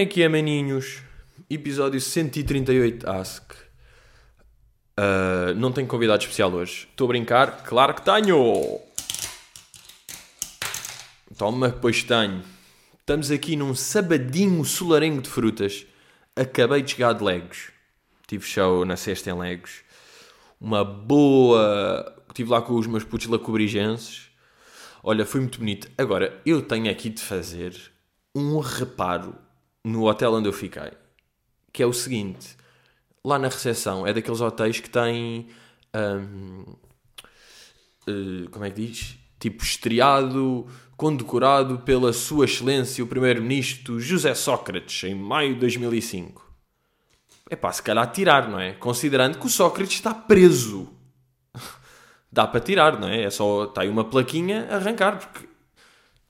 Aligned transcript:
É 0.00 0.06
que 0.06 0.22
é, 0.22 0.28
maninhos? 0.30 1.02
Episódio 1.50 2.00
138 2.00 3.06
Ask. 3.06 3.52
Uh, 4.98 5.54
não 5.56 5.70
tenho 5.70 5.86
convidado 5.86 6.22
especial 6.22 6.50
hoje. 6.54 6.88
Estou 6.90 7.04
a 7.04 7.08
brincar? 7.08 7.62
Claro 7.64 7.92
que 7.92 8.00
tenho! 8.00 8.80
Toma, 11.36 11.68
pois 11.68 12.02
tenho. 12.02 12.42
Estamos 12.98 13.30
aqui 13.30 13.56
num 13.56 13.74
sabadinho 13.74 14.64
solarengo 14.64 15.20
de 15.20 15.28
frutas. 15.28 15.84
Acabei 16.34 16.80
de 16.80 16.92
chegar 16.92 17.12
de 17.12 17.22
Legos. 17.22 17.70
Tive 18.26 18.46
show 18.46 18.86
na 18.86 18.96
sexta 18.96 19.28
em 19.28 19.38
Legos. 19.38 19.82
Uma 20.58 20.82
boa... 20.82 22.16
Estive 22.26 22.48
lá 22.48 22.62
com 22.62 22.72
os 22.72 22.86
meus 22.86 23.04
putos 23.04 23.26
lacobrigenses. 23.26 24.30
Olha, 25.02 25.26
foi 25.26 25.42
muito 25.42 25.58
bonito. 25.58 25.90
Agora, 25.98 26.40
eu 26.46 26.62
tenho 26.62 26.90
aqui 26.90 27.10
de 27.10 27.20
fazer 27.20 27.78
um 28.34 28.60
reparo 28.60 29.36
no 29.84 30.06
hotel 30.06 30.34
onde 30.34 30.48
eu 30.48 30.52
fiquei. 30.52 30.92
Que 31.72 31.82
é 31.82 31.86
o 31.86 31.92
seguinte. 31.92 32.56
Lá 33.24 33.38
na 33.38 33.48
recepção 33.48 34.06
é 34.06 34.12
daqueles 34.12 34.40
hotéis 34.40 34.80
que 34.80 34.90
têm... 34.90 35.48
hum, 35.94 36.64
eh, 38.06 38.48
como 38.50 38.64
é 38.64 38.70
que 38.70 38.86
diz? 38.86 39.18
Tipo, 39.38 39.62
estreado, 39.62 40.66
condecorado 40.96 41.78
pela 41.78 42.12
Sua 42.12 42.44
Excelência 42.44 43.02
o 43.02 43.06
Primeiro-Ministro 43.06 43.98
José 44.00 44.34
Sócrates, 44.34 45.04
em 45.04 45.14
maio 45.14 45.54
de 45.54 45.60
2005. 45.60 46.50
É 47.48 47.56
pá, 47.56 47.72
se 47.72 47.82
calhar 47.82 48.10
tirar, 48.12 48.48
não 48.48 48.60
é? 48.60 48.74
Considerando 48.74 49.38
que 49.38 49.46
o 49.46 49.50
Sócrates 49.50 49.94
está 49.94 50.14
preso. 50.14 50.88
Dá 52.30 52.46
para 52.46 52.60
tirar, 52.60 52.98
não 52.98 53.08
é? 53.08 53.22
É 53.22 53.30
só, 53.30 53.64
está 53.64 53.82
aí 53.82 53.88
uma 53.88 54.04
plaquinha 54.04 54.68
a 54.70 54.76
arrancar, 54.76 55.18
porque 55.18 55.48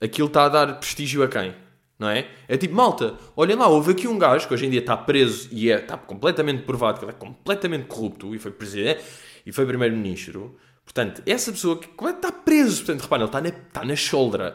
aquilo 0.01 0.29
está 0.29 0.45
a 0.45 0.49
dar 0.49 0.79
prestígio 0.79 1.23
a 1.23 1.29
quem? 1.29 1.55
Não 2.01 2.09
é? 2.09 2.31
É 2.49 2.57
tipo, 2.57 2.75
malta, 2.75 3.19
olhem 3.37 3.55
lá, 3.55 3.69
houve 3.69 3.93
aqui 3.93 4.09
um 4.09 4.19
gajo 4.19 4.49
que 4.49 4.55
hoje 4.55 4.65
em 4.65 4.71
dia 4.71 4.81
está 4.81 4.97
preso 4.97 5.51
e 5.53 5.71
é, 5.71 5.79
está 5.79 5.99
completamente 5.99 6.63
provado 6.63 6.99
que 6.99 7.05
ele 7.05 7.13
é 7.13 7.15
completamente 7.15 7.85
corrupto 7.85 8.35
e 8.35 8.39
foi 8.39 8.51
presidente 8.51 9.05
e 9.45 9.53
foi 9.53 9.67
primeiro-ministro. 9.67 10.57
Portanto, 10.83 11.23
essa 11.27 11.53
pessoa 11.53 11.79
que 11.79 11.87
é 12.07 12.11
está 12.11 12.33
preso, 12.33 12.79
portanto, 12.79 13.03
reparem, 13.03 13.25
ele 13.25 13.29
está 13.29 13.85
na, 13.85 13.95
está 13.95 14.39
na. 14.39 14.55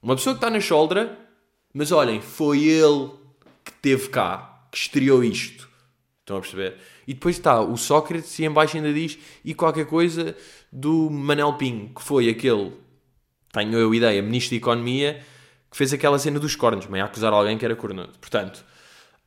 Uma 0.00 0.16
pessoa 0.16 0.34
que 0.34 0.38
está 0.38 0.48
na 0.48 0.58
shoulder, 0.58 1.10
mas 1.74 1.92
olhem, 1.92 2.22
foi 2.22 2.64
ele 2.64 3.10
que 3.62 3.72
teve 3.72 4.08
cá, 4.08 4.66
que 4.72 4.78
estreou 4.78 5.22
isto. 5.22 5.68
Estão 6.20 6.38
a 6.38 6.40
perceber? 6.40 6.78
E 7.06 7.12
depois 7.12 7.36
está 7.36 7.60
o 7.60 7.76
Sócrates 7.76 8.38
e 8.38 8.46
em 8.46 8.50
baixo 8.50 8.74
ainda 8.74 8.92
diz 8.92 9.18
e 9.44 9.52
qualquer 9.52 9.84
coisa 9.84 10.34
do 10.72 11.10
Manel 11.10 11.52
Pinho, 11.58 11.92
que 11.94 12.02
foi 12.02 12.30
aquele, 12.30 12.72
tenho 13.52 13.74
eu 13.74 13.94
ideia, 13.94 14.22
ministro 14.22 14.52
da 14.52 14.56
Economia, 14.56 15.22
fez 15.76 15.92
aquela 15.92 16.18
cena 16.18 16.40
dos 16.40 16.56
cornos, 16.56 16.86
meio 16.86 17.04
a 17.04 17.06
acusar 17.06 17.34
alguém 17.34 17.58
que 17.58 17.64
era 17.64 17.76
cornudo. 17.76 18.14
Portanto, 18.18 18.64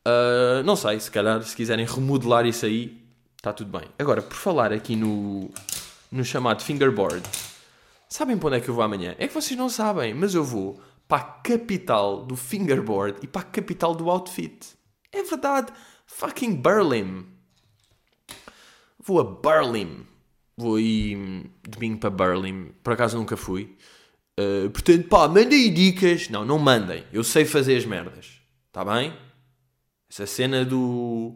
ah, 0.03 0.63
não 0.65 0.75
sei, 0.75 0.99
se 0.99 1.11
calhar, 1.11 1.43
se 1.43 1.55
quiserem 1.55 1.85
remodelar 1.85 2.43
isso 2.47 2.65
aí, 2.65 2.99
está 3.37 3.53
tudo 3.53 3.77
bem. 3.77 3.87
Agora, 3.99 4.19
por 4.19 4.35
falar 4.35 4.73
aqui 4.73 4.95
no, 4.95 5.51
no 6.11 6.25
chamado 6.25 6.63
fingerboard, 6.63 7.21
sabem 8.09 8.35
para 8.35 8.47
onde 8.47 8.57
é 8.57 8.61
que 8.61 8.67
eu 8.67 8.73
vou 8.73 8.83
amanhã? 8.83 9.15
É 9.19 9.27
que 9.27 9.33
vocês 9.33 9.55
não 9.55 9.69
sabem, 9.69 10.15
mas 10.15 10.33
eu 10.33 10.43
vou 10.43 10.81
para 11.07 11.21
a 11.21 11.25
capital 11.25 12.25
do 12.25 12.35
fingerboard 12.35 13.19
e 13.21 13.27
para 13.27 13.41
a 13.41 13.45
capital 13.45 13.93
do 13.93 14.09
outfit. 14.09 14.69
É 15.11 15.21
verdade, 15.21 15.71
fucking 16.07 16.55
Berlim. 16.55 17.27
Vou 18.97 19.19
a 19.19 19.23
Berlim. 19.23 20.03
Vou 20.57 20.77
aí 20.77 21.15
hum, 21.15 21.43
domingo 21.61 21.99
para 21.99 22.09
Berlim. 22.09 22.71
Por 22.83 22.93
acaso 22.93 23.19
nunca 23.19 23.37
fui. 23.37 23.77
Uh, 24.39 24.69
portanto, 24.69 25.05
pá, 25.09 25.27
mandem 25.27 25.73
dicas. 25.73 26.29
Não, 26.29 26.45
não 26.45 26.57
mandem. 26.57 27.03
Eu 27.11 27.25
sei 27.25 27.43
fazer 27.43 27.75
as 27.75 27.85
merdas. 27.85 28.39
Está 28.67 28.85
bem? 28.85 29.13
Essa 30.09 30.25
cena 30.25 30.63
do. 30.63 31.35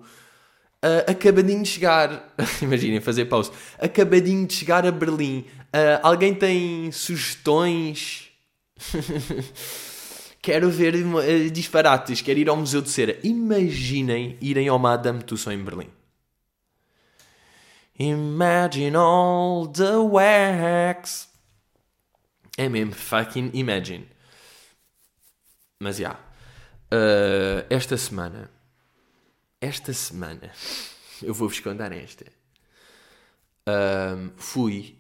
Uh, 0.81 1.11
acabadinho 1.11 1.61
de 1.63 1.69
chegar. 1.69 2.33
Imaginem 2.61 3.01
fazer 3.01 3.25
pause. 3.25 3.51
Acabadinho 3.77 4.47
de 4.47 4.53
chegar 4.53 4.85
a 4.85 4.91
Berlim. 4.91 5.39
Uh, 5.39 5.99
alguém 6.01 6.33
tem 6.33 6.91
sugestões? 6.93 8.29
Quero 10.41 10.69
ver 10.69 10.95
uh, 10.95 11.51
disparates. 11.51 12.21
Quero 12.21 12.39
ir 12.39 12.47
ao 12.47 12.55
Museu 12.55 12.81
de 12.81 12.89
Cera. 12.89 13.19
Imaginem 13.21 14.37
irem 14.39 14.69
ao 14.69 14.79
Madame 14.79 15.23
Tussauds 15.23 15.59
em 15.59 15.63
Berlim. 15.63 15.89
Imagine 17.99 18.95
all 18.95 19.67
the 19.67 19.97
wax. 19.97 21.32
É 22.57 22.67
mesmo, 22.69 22.93
fucking 22.93 23.51
imagine. 23.53 24.07
Mas 25.79 25.97
já. 25.97 26.13
Uh, 26.93 27.65
esta 27.69 27.97
semana. 27.97 28.49
Esta 29.61 29.93
semana. 29.93 30.51
Eu 31.21 31.33
vou-vos 31.33 31.59
contar 31.59 31.91
esta. 31.91 32.25
Uh, 33.67 34.31
fui 34.37 34.97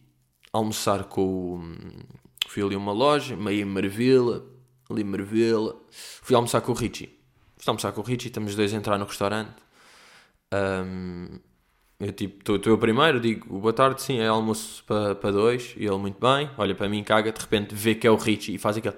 almoçar 0.51 1.05
com. 1.05 1.57
o- 1.59 2.23
Fui 2.47 2.61
ali 2.61 2.75
a 2.75 2.77
uma 2.77 2.91
loja, 2.91 3.35
meio 3.35 3.61
em 3.61 3.65
Marvila. 3.65 4.45
Ali 4.89 5.01
em 5.01 5.05
Marvila. 5.05 5.81
Fui 5.91 6.35
almoçar 6.35 6.61
com 6.61 6.71
o 6.71 6.75
Richie. 6.75 7.19
Fui 7.57 7.63
almoçar 7.69 7.91
com 7.93 8.01
o 8.01 8.03
Richie, 8.03 8.27
estamos 8.27 8.51
os 8.51 8.55
dois 8.55 8.73
a 8.73 8.77
entrar 8.77 8.97
no 8.97 9.05
restaurante. 9.05 9.55
Um, 10.53 11.39
eu 12.03 12.11
tipo, 12.11 12.55
estou 12.55 12.73
eu 12.73 12.77
primeiro, 12.77 13.19
digo 13.19 13.59
boa 13.59 13.73
tarde, 13.73 14.01
sim, 14.01 14.19
é 14.19 14.27
almoço 14.27 14.83
para 14.85 15.15
pa 15.15 15.31
dois, 15.31 15.73
e 15.77 15.85
ele 15.85 15.97
muito 15.97 16.19
bem, 16.19 16.49
olha 16.57 16.75
para 16.75 16.89
mim, 16.89 17.03
caga, 17.03 17.31
de 17.31 17.39
repente 17.39 17.73
vê 17.73 17.95
que 17.95 18.05
é 18.05 18.11
o 18.11 18.15
Richie 18.15 18.55
e 18.55 18.57
faz 18.57 18.77
aquele 18.77 18.95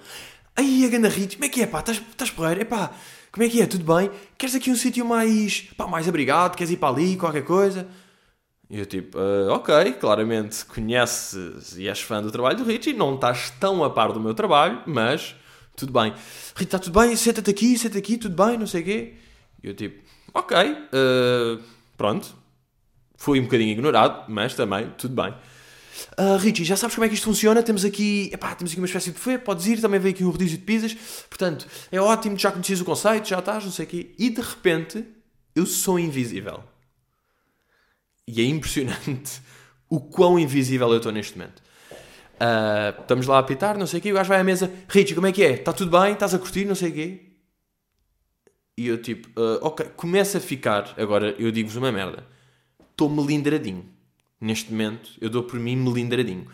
Ai, 0.55 0.85
a 0.85 0.87
ganda 0.89 1.09
Richie, 1.09 1.35
como 1.35 1.45
é 1.45 1.49
que 1.49 1.61
é 1.61 1.67
pá, 1.67 1.79
estás, 1.79 1.97
estás 1.97 2.31
porreiro, 2.31 2.61
é 2.61 2.65
pá, 2.65 2.91
como 3.31 3.45
é 3.45 3.49
que 3.49 3.61
é, 3.61 3.67
tudo 3.67 3.83
bem? 3.93 4.09
Queres 4.37 4.55
aqui 4.55 4.71
um 4.71 4.75
sítio 4.75 5.05
mais, 5.05 5.61
pá, 5.77 5.85
mais 5.85 6.07
abrigado, 6.07 6.55
queres 6.55 6.71
ir 6.71 6.77
para 6.77 6.89
ali, 6.89 7.17
qualquer 7.17 7.43
coisa? 7.43 7.87
E 8.69 8.79
eu 8.79 8.85
tipo, 8.85 9.17
"Ah, 9.19 9.53
ok, 9.53 9.93
claramente 9.93 10.65
conheces 10.65 11.77
e 11.77 11.87
és 11.87 11.99
fã 12.01 12.21
do 12.21 12.31
trabalho 12.31 12.57
do 12.57 12.63
Richie, 12.63 12.93
não 12.93 13.15
estás 13.15 13.51
tão 13.59 13.83
a 13.83 13.89
par 13.89 14.11
do 14.13 14.19
meu 14.19 14.33
trabalho, 14.33 14.81
mas 14.87 15.35
tudo 15.75 15.91
bem. 15.93 16.11
Richie, 16.55 16.63
está 16.63 16.79
tudo 16.79 16.99
bem? 16.99 17.15
Senta-te 17.15 17.49
aqui, 17.51 17.77
senta 17.77 17.97
aqui, 17.97 18.17
tudo 18.17 18.35
bem, 18.43 18.57
não 18.57 18.65
sei 18.65 18.81
o 18.81 18.85
quê. 18.85 19.13
E 19.61 19.67
eu 19.67 19.73
tipo, 19.75 20.01
ok, 20.33 20.57
ah, 20.57 21.59
pronto. 21.97 22.44
Fui 23.17 23.39
um 23.39 23.43
bocadinho 23.43 23.71
ignorado, 23.71 24.25
mas 24.27 24.53
também, 24.53 24.89
tudo 24.97 25.21
bem. 25.21 25.33
Ah, 26.17 26.37
Richie, 26.37 26.63
já 26.63 26.75
sabes 26.75 26.95
como 26.95 27.05
é 27.05 27.07
que 27.07 27.15
isto 27.15 27.25
funciona? 27.25 27.61
Temos 27.63 27.83
aqui, 27.83 28.29
epá, 28.33 28.53
temos 28.55 28.71
aqui 28.71 28.79
uma 28.79 28.85
espécie 28.85 29.11
de 29.11 29.17
buffet, 29.17 29.39
podes 29.39 29.65
ir, 29.67 29.81
também 29.81 29.99
veio 29.99 30.13
aqui 30.13 30.23
um 30.23 30.29
rodízio 30.29 30.57
de 30.57 30.63
pizzas. 30.63 30.95
Portanto, 31.29 31.67
é 31.91 31.99
ótimo, 31.99 32.37
já 32.37 32.51
conheces 32.51 32.81
o 32.81 32.85
conceito, 32.85 33.27
já 33.27 33.39
estás, 33.39 33.63
não 33.63 33.71
sei 33.71 33.85
o 33.85 33.87
quê. 33.87 34.15
E 34.17 34.29
de 34.29 34.41
repente, 34.41 35.05
eu 35.55 35.65
sou 35.65 35.99
invisível. 35.99 36.63
E 38.27 38.41
é 38.41 38.45
impressionante 38.45 39.41
o 39.89 39.99
quão 39.99 40.39
invisível 40.39 40.89
eu 40.89 40.97
estou 40.97 41.11
neste 41.11 41.37
momento. 41.37 41.61
Ah, 42.39 42.93
estamos 42.99 43.27
lá 43.27 43.37
a 43.37 43.39
apitar, 43.39 43.77
não 43.77 43.87
sei 43.87 43.99
o 43.99 44.03
quê, 44.03 44.11
o 44.11 44.15
gajo 44.15 44.29
vai 44.29 44.39
à 44.39 44.43
mesa, 44.43 44.71
Richie, 44.89 45.15
como 45.15 45.27
é 45.27 45.31
que 45.31 45.43
é? 45.43 45.51
Está 45.53 45.71
tudo 45.71 45.97
bem? 45.97 46.13
Estás 46.13 46.33
a 46.33 46.39
curtir, 46.39 46.65
não 46.65 46.75
sei 46.75 46.89
o 46.89 46.93
quê? 46.93 47.21
E 48.77 48.87
eu 48.87 49.01
tipo, 49.01 49.29
ah, 49.39 49.59
ok, 49.61 49.85
começa 49.95 50.37
a 50.37 50.41
ficar, 50.41 50.93
agora 50.97 51.33
eu 51.39 51.51
digo-vos 51.51 51.77
uma 51.77 51.91
merda, 51.91 52.25
estou 52.95 53.09
melindradinho. 53.09 53.85
Neste 54.39 54.71
momento, 54.71 55.11
eu 55.19 55.29
dou 55.29 55.43
por 55.43 55.59
mim 55.59 55.75
melindradinho. 55.75 56.47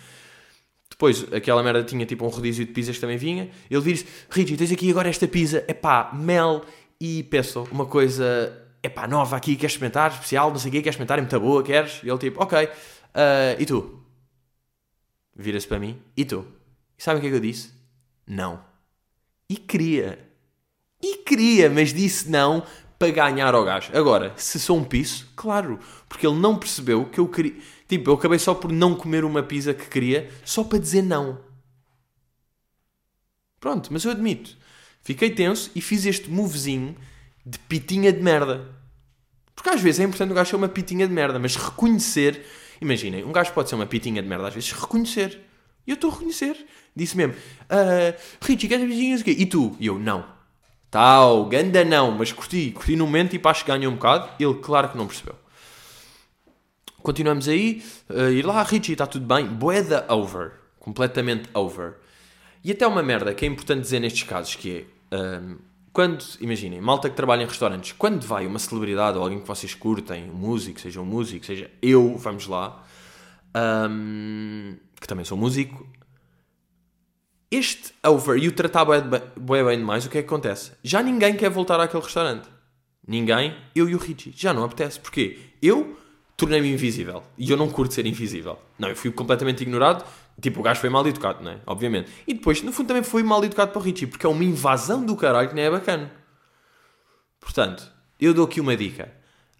Depois, 0.89 1.31
aquela 1.33 1.63
merda 1.63 1.83
tinha 1.83 2.05
tipo 2.05 2.25
um 2.25 2.29
rodízio 2.29 2.65
de 2.65 2.71
pizzas 2.71 2.95
que 2.95 3.01
também 3.01 3.17
vinha. 3.17 3.49
Ele 3.69 3.81
vira-se, 3.81 4.05
Richie, 4.29 4.57
tens 4.57 4.71
aqui 4.71 4.89
agora 4.89 5.09
esta 5.09 5.27
pizza, 5.27 5.63
é 5.67 5.73
pá, 5.73 6.11
mel 6.13 6.63
e 6.99 7.23
pesto. 7.23 7.67
Uma 7.71 7.85
coisa, 7.85 8.67
é 8.83 8.89
pá, 8.89 9.07
nova 9.07 9.37
aqui, 9.37 9.55
queres 9.55 9.73
experimentar? 9.73 10.11
Especial, 10.11 10.51
não 10.51 10.59
sei 10.59 10.69
o 10.69 10.71
quê, 10.71 10.81
queres 10.81 10.95
experimentar? 10.95 11.17
É 11.17 11.21
muito 11.21 11.39
boa, 11.39 11.63
queres? 11.63 12.01
E 12.03 12.09
ele 12.09 12.17
tipo, 12.17 12.43
ok, 12.43 12.69
ah, 13.13 13.55
e 13.57 13.65
tu? 13.65 14.03
Vira-se 15.35 15.67
para 15.67 15.79
mim, 15.79 15.99
e 16.15 16.25
tu? 16.25 16.45
E 16.97 17.03
sabem 17.03 17.19
o 17.19 17.21
que 17.21 17.27
é 17.27 17.29
que 17.31 17.37
eu 17.37 17.41
disse? 17.41 17.71
Não. 18.27 18.63
E 19.49 19.55
queria. 19.55 20.19
E 21.01 21.17
queria, 21.17 21.69
mas 21.69 21.93
disse 21.93 22.29
não 22.29 22.63
para 23.01 23.09
ganhar 23.09 23.55
ao 23.55 23.65
gajo. 23.65 23.89
Agora, 23.95 24.31
se 24.37 24.59
sou 24.59 24.77
um 24.77 24.83
piso, 24.83 25.27
claro, 25.35 25.79
porque 26.07 26.27
ele 26.27 26.37
não 26.37 26.55
percebeu 26.55 27.05
que 27.05 27.19
eu 27.19 27.27
queria. 27.27 27.55
Tipo, 27.87 28.11
eu 28.11 28.13
acabei 28.13 28.37
só 28.37 28.53
por 28.53 28.71
não 28.71 28.93
comer 28.93 29.25
uma 29.25 29.41
pizza 29.41 29.73
que 29.73 29.89
queria, 29.89 30.29
só 30.45 30.63
para 30.63 30.77
dizer 30.77 31.01
não. 31.01 31.39
Pronto, 33.59 33.91
mas 33.91 34.03
eu 34.03 34.11
admito. 34.11 34.55
Fiquei 35.01 35.31
tenso 35.31 35.71
e 35.73 35.81
fiz 35.81 36.05
este 36.05 36.29
movezinho 36.29 36.95
de 37.43 37.57
pitinha 37.57 38.13
de 38.13 38.21
merda. 38.21 38.69
Porque 39.55 39.69
às 39.71 39.81
vezes 39.81 39.99
é 39.99 40.03
importante 40.03 40.31
o 40.31 40.35
gajo 40.35 40.51
ser 40.51 40.55
uma 40.57 40.69
pitinha 40.69 41.07
de 41.07 41.13
merda, 41.13 41.39
mas 41.39 41.55
reconhecer. 41.55 42.45
Imaginem, 42.79 43.23
um 43.23 43.31
gajo 43.31 43.51
pode 43.51 43.67
ser 43.69 43.73
uma 43.73 43.87
pitinha 43.87 44.21
de 44.21 44.29
merda 44.29 44.47
às 44.47 44.53
vezes, 44.53 44.71
reconhecer. 44.73 45.41
E 45.87 45.89
eu 45.89 45.95
estou 45.95 46.11
a 46.11 46.13
reconhecer. 46.13 46.55
Disse 46.95 47.17
mesmo: 47.17 47.33
ah, 47.67 48.15
Richie, 48.43 48.67
queres 48.67 48.87
beijinhos? 48.87 49.23
E 49.25 49.45
tu? 49.47 49.75
E 49.79 49.87
eu: 49.87 49.97
Não. 49.97 50.39
Tal, 50.91 51.45
ganda 51.45 51.85
não, 51.85 52.11
mas 52.11 52.33
curti, 52.33 52.71
curti 52.71 52.97
no 52.97 53.05
momento 53.05 53.33
e 53.33 53.39
que 53.39 53.63
ganhou 53.63 53.93
um 53.93 53.95
bocado. 53.95 54.29
Ele, 54.37 54.53
claro 54.55 54.89
que 54.89 54.97
não 54.97 55.07
percebeu. 55.07 55.35
Continuamos 57.01 57.47
aí, 57.47 57.81
a 58.09 58.29
ir 58.29 58.45
lá, 58.45 58.61
Richie, 58.61 58.91
está 58.91 59.07
tudo 59.07 59.25
bem. 59.25 59.47
Boeda 59.47 60.05
over, 60.09 60.51
completamente 60.79 61.49
over. 61.53 61.93
E 62.61 62.71
até 62.71 62.85
uma 62.85 63.01
merda 63.01 63.33
que 63.33 63.45
é 63.45 63.47
importante 63.47 63.81
dizer 63.81 64.01
nestes 64.01 64.23
casos, 64.23 64.55
que 64.55 64.85
é, 65.09 65.17
hum, 65.17 65.57
quando, 65.93 66.23
imaginem, 66.39 66.79
malta 66.81 67.09
que 67.09 67.15
trabalha 67.15 67.43
em 67.43 67.47
restaurantes, 67.47 67.93
quando 67.93 68.27
vai 68.27 68.45
uma 68.45 68.59
celebridade 68.59 69.17
ou 69.17 69.23
alguém 69.23 69.39
que 69.39 69.47
vocês 69.47 69.73
curtem, 69.73 70.29
um 70.29 70.33
músico, 70.33 70.79
seja 70.79 70.99
um 71.01 71.05
músico, 71.05 71.45
seja 71.45 71.71
eu, 71.81 72.17
vamos 72.17 72.47
lá, 72.47 72.85
um, 73.89 74.75
que 74.99 75.07
também 75.07 75.25
sou 75.25 75.37
músico, 75.37 75.87
este 77.51 77.93
over 78.03 78.41
e 78.41 78.47
o 78.47 78.51
tratar 78.53 78.85
bem, 78.85 79.01
bem, 79.01 79.65
bem 79.65 79.77
demais, 79.77 80.05
o 80.05 80.09
que 80.09 80.17
é 80.17 80.21
que 80.21 80.27
acontece? 80.27 80.71
Já 80.81 81.03
ninguém 81.03 81.35
quer 81.35 81.49
voltar 81.49 81.79
àquele 81.81 82.01
restaurante. 82.01 82.47
Ninguém, 83.05 83.55
eu 83.75 83.89
e 83.89 83.95
o 83.95 83.97
Richie. 83.97 84.33
Já 84.35 84.53
não 84.53 84.63
apetece. 84.63 84.99
Porquê? 84.99 85.37
Eu 85.61 85.97
tornei-me 86.37 86.71
invisível. 86.71 87.23
E 87.37 87.51
eu 87.51 87.57
não 87.57 87.69
curto 87.69 87.93
ser 87.93 88.05
invisível. 88.05 88.57
Não, 88.79 88.87
eu 88.87 88.95
fui 88.95 89.11
completamente 89.11 89.61
ignorado. 89.61 90.05
Tipo, 90.39 90.61
o 90.61 90.63
gajo 90.63 90.79
foi 90.79 90.89
mal 90.89 91.05
educado, 91.05 91.43
não 91.43 91.51
é? 91.51 91.59
Obviamente. 91.65 92.09
E 92.25 92.33
depois, 92.33 92.61
no 92.61 92.71
fundo, 92.71 92.87
também 92.87 93.03
foi 93.03 93.21
mal 93.21 93.43
educado 93.43 93.71
para 93.71 93.79
o 93.79 93.83
Richie, 93.83 94.07
porque 94.07 94.25
é 94.25 94.29
uma 94.29 94.43
invasão 94.43 95.05
do 95.05 95.15
caralho 95.15 95.49
que 95.49 95.55
nem 95.55 95.65
é 95.65 95.69
bacana. 95.69 96.11
Portanto, 97.39 97.91
eu 98.19 98.33
dou 98.33 98.45
aqui 98.45 98.61
uma 98.61 98.77
dica. 98.77 99.11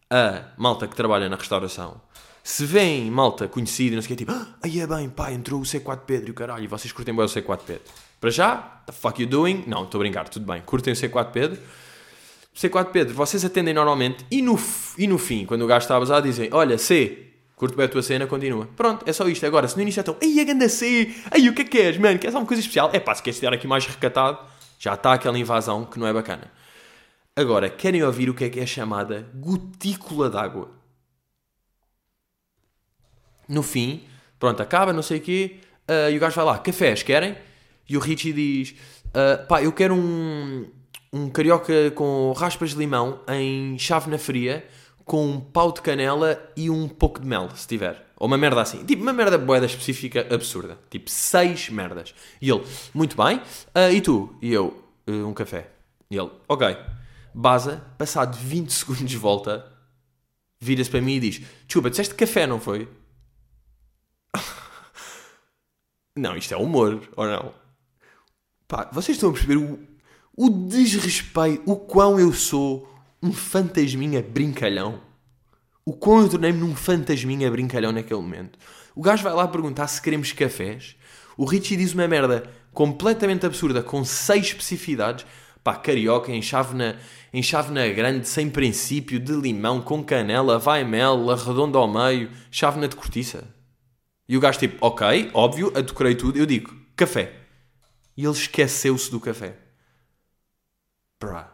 A 0.10 0.54
malta 0.58 0.88
que 0.88 0.96
trabalha 0.96 1.28
na 1.28 1.36
restauração 1.36 2.02
se 2.44 2.66
vem 2.66 3.10
malta 3.12 3.48
conhecida, 3.48 3.96
não 3.96 4.02
sei 4.02 4.08
o 4.08 4.10
que, 4.10 4.26
tipo, 4.26 4.32
ah, 4.32 4.48
aí 4.64 4.80
é 4.80 4.88
bem, 4.88 5.10
pá, 5.10 5.32
entrou 5.32 5.62
o 5.62 5.64
C4 5.64 6.00
Pedro 6.06 6.30
e 6.30 6.32
o 6.32 6.34
caralho, 6.34 6.64
e 6.64 6.68
vocês 6.68 6.92
curtem 6.92 7.16
bem 7.16 7.24
o 7.24 7.28
C4 7.28 7.60
Pedro. 7.66 7.84
Para 8.20 8.30
já, 8.30 8.82
the 8.86 8.92
fuck 8.92 9.22
you 9.22 9.28
doing? 9.28 9.64
Não, 9.68 9.84
estou 9.84 10.00
a 10.00 10.04
brincar, 10.04 10.28
tudo 10.30 10.46
bem, 10.46 10.62
curtem 10.62 10.94
o 10.94 10.96
C4 10.96 11.32
Pedro. 11.32 11.60
C4 12.56 12.86
Pedro, 12.86 13.14
vocês 13.14 13.46
atendem 13.46 13.74
normalmente 13.74 14.26
e 14.30 14.42
no, 14.42 14.60
e 14.98 15.08
no 15.08 15.18
fim, 15.18 15.46
quando 15.46 15.62
o 15.62 15.68
gajo 15.68 15.84
está 15.84 15.94
a 15.94 15.98
abusar, 15.98 16.22
dizem, 16.22 16.50
olha, 16.52 16.78
C, 16.78 17.32
curto 17.56 17.78
bem 17.78 17.86
a 17.86 17.90
tua 17.90 18.02
cena, 18.02 18.28
continua. 18.28 18.68
Pronto, 18.76 19.04
é 19.08 19.14
só 19.14 19.28
isto. 19.28 19.46
Agora, 19.46 19.68
se 19.68 19.76
no 19.76 19.84
início 19.84 20.00
estão, 20.00 20.18
aí 20.22 20.40
a 20.40 20.44
ganda 20.44 20.68
C, 20.68 21.14
aí 21.30 21.48
o 21.48 21.54
que 21.54 21.62
é 21.62 21.66
que 21.66 21.78
és, 21.78 21.98
mano, 21.98 22.20
queres 22.20 22.36
alguma 22.36 22.48
coisa 22.48 22.60
especial? 22.60 22.90
É 22.92 23.00
pá, 23.00 23.16
se 23.16 23.24
queres 23.24 23.38
estar 23.38 23.54
aqui 23.54 23.68
mais 23.68 23.86
recatado, 23.86 24.40
já 24.78 24.96
está 24.96 25.14
aquela 25.14 25.38
invasão 25.38 25.86
que 25.86 25.98
não 25.98 26.08
é 26.08 26.14
bacana. 26.14 26.52
Agora, 27.36 27.70
querem 27.70 28.04
ouvir 28.04 28.30
o 28.30 28.34
que 28.34 28.44
é 28.44 28.50
que 28.50 28.60
é 28.60 28.66
chamada 28.66 29.30
gotícula 29.34 30.30
d'água? 30.30 30.81
No 33.48 33.64
fim, 33.64 34.04
pronto, 34.40 34.62
acaba, 34.62 34.94
não 34.94 35.02
sei 35.02 35.18
o 35.18 35.22
quê, 35.22 35.58
uh, 35.90 36.12
e 36.12 36.18
o 36.18 36.20
gajo 36.20 36.36
vai 36.36 36.46
lá, 36.46 36.58
cafés, 36.58 37.04
querem? 37.04 37.36
E 37.88 37.98
o 37.98 38.00
Richie 38.00 38.34
diz, 38.34 38.76
uh, 39.08 39.46
pá, 39.48 39.62
eu 39.62 39.72
quero 39.72 39.94
um, 39.94 40.66
um 41.12 41.30
carioca 41.30 41.92
com 41.92 42.32
raspas 42.34 42.72
de 42.72 42.78
limão 42.78 43.20
em 43.28 43.78
chávena 43.78 44.18
fria, 44.18 44.66
com 45.04 45.28
um 45.28 45.40
pau 45.42 45.72
de 45.72 45.82
canela 45.82 46.42
e 46.56 46.70
um 46.70 46.88
pouco 46.88 47.20
de 47.20 47.28
mel, 47.28 47.50
se 47.56 47.68
tiver. 47.68 48.12
Ou 48.18 48.28
uma 48.28 48.38
merda 48.38 48.62
assim. 48.62 48.86
Tipo, 48.86 49.02
uma 49.02 49.12
merda 49.12 49.38
boeda 49.38 49.66
específica 49.66 50.28
absurda. 50.34 50.78
Tipo, 50.90 51.10
seis 51.10 51.70
merdas. 51.70 52.14
E 52.40 52.50
ele, 52.50 52.64
muito 52.94 53.18
bem. 53.18 53.38
Uh, 53.38 53.92
e 53.92 54.00
tu? 54.00 54.36
E 54.42 54.54
eu, 54.54 54.82
uh, 55.08 55.28
um 55.28 55.34
café. 55.34 55.70
E 56.10 56.16
ele, 56.16 56.30
ok. 56.48 56.78
Baza, 57.34 57.84
passado 57.98 58.38
20 58.38 58.70
segundos 58.72 59.10
de 59.10 59.18
volta, 59.18 59.66
vira-se 60.60 60.90
para 60.90 61.02
mim 61.02 61.16
e 61.16 61.20
diz: 61.20 61.42
Desculpa, 61.66 61.90
disseste 61.90 62.14
café, 62.14 62.46
não 62.46 62.60
foi? 62.60 62.88
Não, 66.22 66.38
isto 66.38 66.54
é 66.54 66.58
humor, 66.58 67.02
ou 67.16 67.26
não? 67.26 67.52
Pá, 68.68 68.88
vocês 68.94 69.18
estão 69.18 69.32
a 69.32 69.34
perceber 69.34 69.58
o, 69.58 69.80
o 70.38 70.52
desrespeito, 70.52 71.64
o 71.66 71.76
quão 71.76 72.20
eu 72.20 72.32
sou 72.32 72.88
um 73.24 73.34
fantasminha 73.34 74.22
brincalhão. 74.22 75.02
O 75.84 75.94
quão 75.94 76.22
eu 76.22 76.30
tornei-me 76.30 76.60
num 76.60 76.76
fantasminha 76.76 77.50
brincalhão 77.50 77.92
naquele 77.92 78.22
momento. 78.22 78.60
O 78.94 79.02
gajo 79.02 79.24
vai 79.24 79.34
lá 79.34 79.48
perguntar 79.48 79.88
se 79.88 80.00
queremos 80.00 80.32
cafés. 80.32 80.96
O 81.36 81.44
Richie 81.44 81.76
diz 81.76 81.92
uma 81.96 82.08
merda 82.08 82.44
completamente 82.72 83.44
absurda, 83.44 83.82
com 83.82 84.06
seis 84.06 84.46
especificidades. 84.46 85.26
Pá, 85.64 85.74
carioca, 85.74 86.32
em 86.32 86.42
chávena, 86.44 87.00
em 87.34 87.42
chávena 87.42 87.88
grande, 87.90 88.28
sem 88.28 88.48
princípio, 88.48 89.20
de 89.20 89.34
limão, 89.34 89.82
com 89.82 90.04
canela, 90.04 90.60
vai 90.60 90.84
mel, 90.84 91.32
arredonda 91.32 91.80
ao 91.80 91.92
meio, 91.92 92.30
chávena 92.52 92.88
de 92.88 92.96
cortiça. 92.96 93.44
E 94.28 94.38
o 94.38 94.40
gajo 94.40 94.60
tipo, 94.60 94.86
ok, 94.86 95.32
óbvio, 95.34 95.72
adecorei 95.76 96.16
tudo. 96.16 96.38
Eu 96.38 96.46
digo, 96.46 96.76
café. 96.96 97.34
E 98.16 98.24
ele 98.24 98.34
esqueceu-se 98.34 99.10
do 99.12 99.20
café. 99.20 99.58
Bruh. 101.20 101.46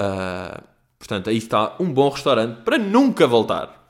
Uh, 0.00 0.62
portanto, 0.98 1.30
aí 1.30 1.36
está 1.36 1.76
um 1.80 1.92
bom 1.92 2.08
restaurante 2.08 2.62
para 2.62 2.78
nunca 2.78 3.26
voltar. 3.26 3.84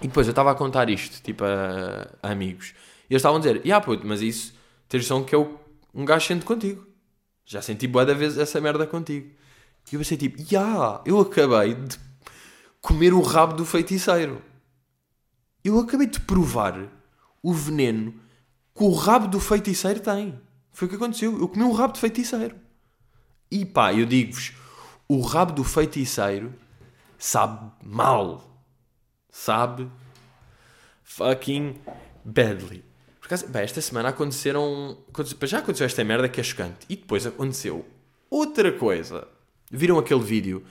E 0.00 0.06
depois 0.08 0.26
eu 0.26 0.32
estava 0.32 0.50
a 0.50 0.54
contar 0.54 0.88
isto, 0.88 1.22
tipo, 1.22 1.44
a, 1.44 2.08
a 2.22 2.32
amigos. 2.32 2.74
E 3.08 3.12
eles 3.12 3.20
estavam 3.20 3.38
a 3.38 3.40
dizer, 3.40 3.62
ah, 3.72 3.80
puto, 3.80 4.06
mas 4.06 4.22
isso, 4.22 4.54
tens 4.88 5.02
noção 5.02 5.24
que 5.24 5.34
eu, 5.34 5.60
um 5.94 6.04
gajo 6.04 6.26
sente 6.26 6.44
contigo. 6.44 6.86
Já 7.44 7.60
senti 7.60 7.86
boa 7.86 8.06
da 8.06 8.14
vez 8.14 8.38
essa 8.38 8.60
merda 8.60 8.86
contigo. 8.86 9.34
E 9.90 9.94
eu 9.94 9.98
pensei 9.98 10.16
tipo, 10.16 10.40
yeah, 10.50 11.02
eu 11.04 11.20
acabei 11.20 11.74
de 11.74 11.98
comer 12.80 13.12
o 13.12 13.20
rabo 13.20 13.54
do 13.54 13.64
feiticeiro. 13.64 14.40
Eu 15.64 15.78
acabei 15.78 16.06
de 16.06 16.20
provar 16.20 16.88
o 17.42 17.52
veneno 17.52 18.14
que 18.74 18.84
o 18.84 18.92
rabo 18.92 19.28
do 19.28 19.40
feiticeiro 19.40 20.00
tem. 20.00 20.40
Foi 20.72 20.86
o 20.86 20.88
que 20.88 20.96
aconteceu. 20.96 21.38
Eu 21.38 21.48
comi 21.48 21.64
um 21.64 21.72
rabo 21.72 21.92
de 21.92 22.00
feiticeiro. 22.00 22.56
E 23.50 23.66
pá, 23.66 23.92
eu 23.92 24.06
digo-vos, 24.06 24.52
o 25.08 25.20
rabo 25.20 25.52
do 25.52 25.64
feiticeiro 25.64 26.54
sabe 27.18 27.70
mal. 27.82 28.48
Sabe 29.30 29.90
fucking 31.02 31.76
badly. 32.24 32.84
Por 33.20 33.26
acaso, 33.26 33.48
bem, 33.48 33.62
esta 33.62 33.80
semana 33.80 34.08
aconteceram. 34.08 34.96
Já 35.42 35.58
aconteceu 35.58 35.86
esta 35.86 36.04
merda 36.04 36.28
que 36.28 36.40
é 36.40 36.44
chocante. 36.44 36.86
E 36.88 36.96
depois 36.96 37.26
aconteceu 37.26 37.84
outra 38.30 38.72
coisa. 38.72 39.26
Viram 39.70 39.98
aquele 39.98 40.22
vídeo 40.22 40.64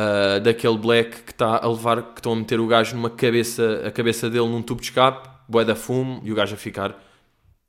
uh, 0.00 0.40
daquele 0.40 0.78
black 0.78 1.22
que 1.22 1.32
está 1.32 1.58
a 1.62 1.68
levar, 1.68 2.02
que 2.14 2.20
estão 2.20 2.32
a 2.32 2.36
meter 2.36 2.58
o 2.60 2.66
gajo 2.66 2.96
numa 2.96 3.10
cabeça, 3.10 3.82
a 3.86 3.90
cabeça 3.90 4.30
dele 4.30 4.48
num 4.48 4.62
tubo 4.62 4.80
de 4.80 4.88
escape, 4.88 5.28
bué 5.48 5.64
da 5.64 5.76
fumo, 5.76 6.20
e 6.24 6.32
o 6.32 6.34
gajo 6.34 6.54
a 6.54 6.58
ficar 6.58 6.98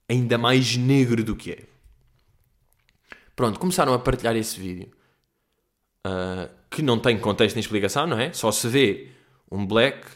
ainda 0.07 0.37
mais 0.37 0.77
negro 0.77 1.23
do 1.23 1.35
que 1.35 1.51
é. 1.51 1.63
Pronto, 3.35 3.59
começaram 3.59 3.93
a 3.93 3.99
partilhar 3.99 4.35
esse 4.35 4.59
vídeo. 4.59 4.89
Uh, 6.05 6.49
que 6.69 6.81
não 6.81 6.97
tem 6.97 7.19
contexto 7.19 7.55
nem 7.55 7.61
explicação, 7.61 8.07
não 8.07 8.17
é? 8.17 8.31
Só 8.33 8.51
se 8.51 8.67
vê 8.67 9.09
um 9.51 9.65
black 9.65 10.07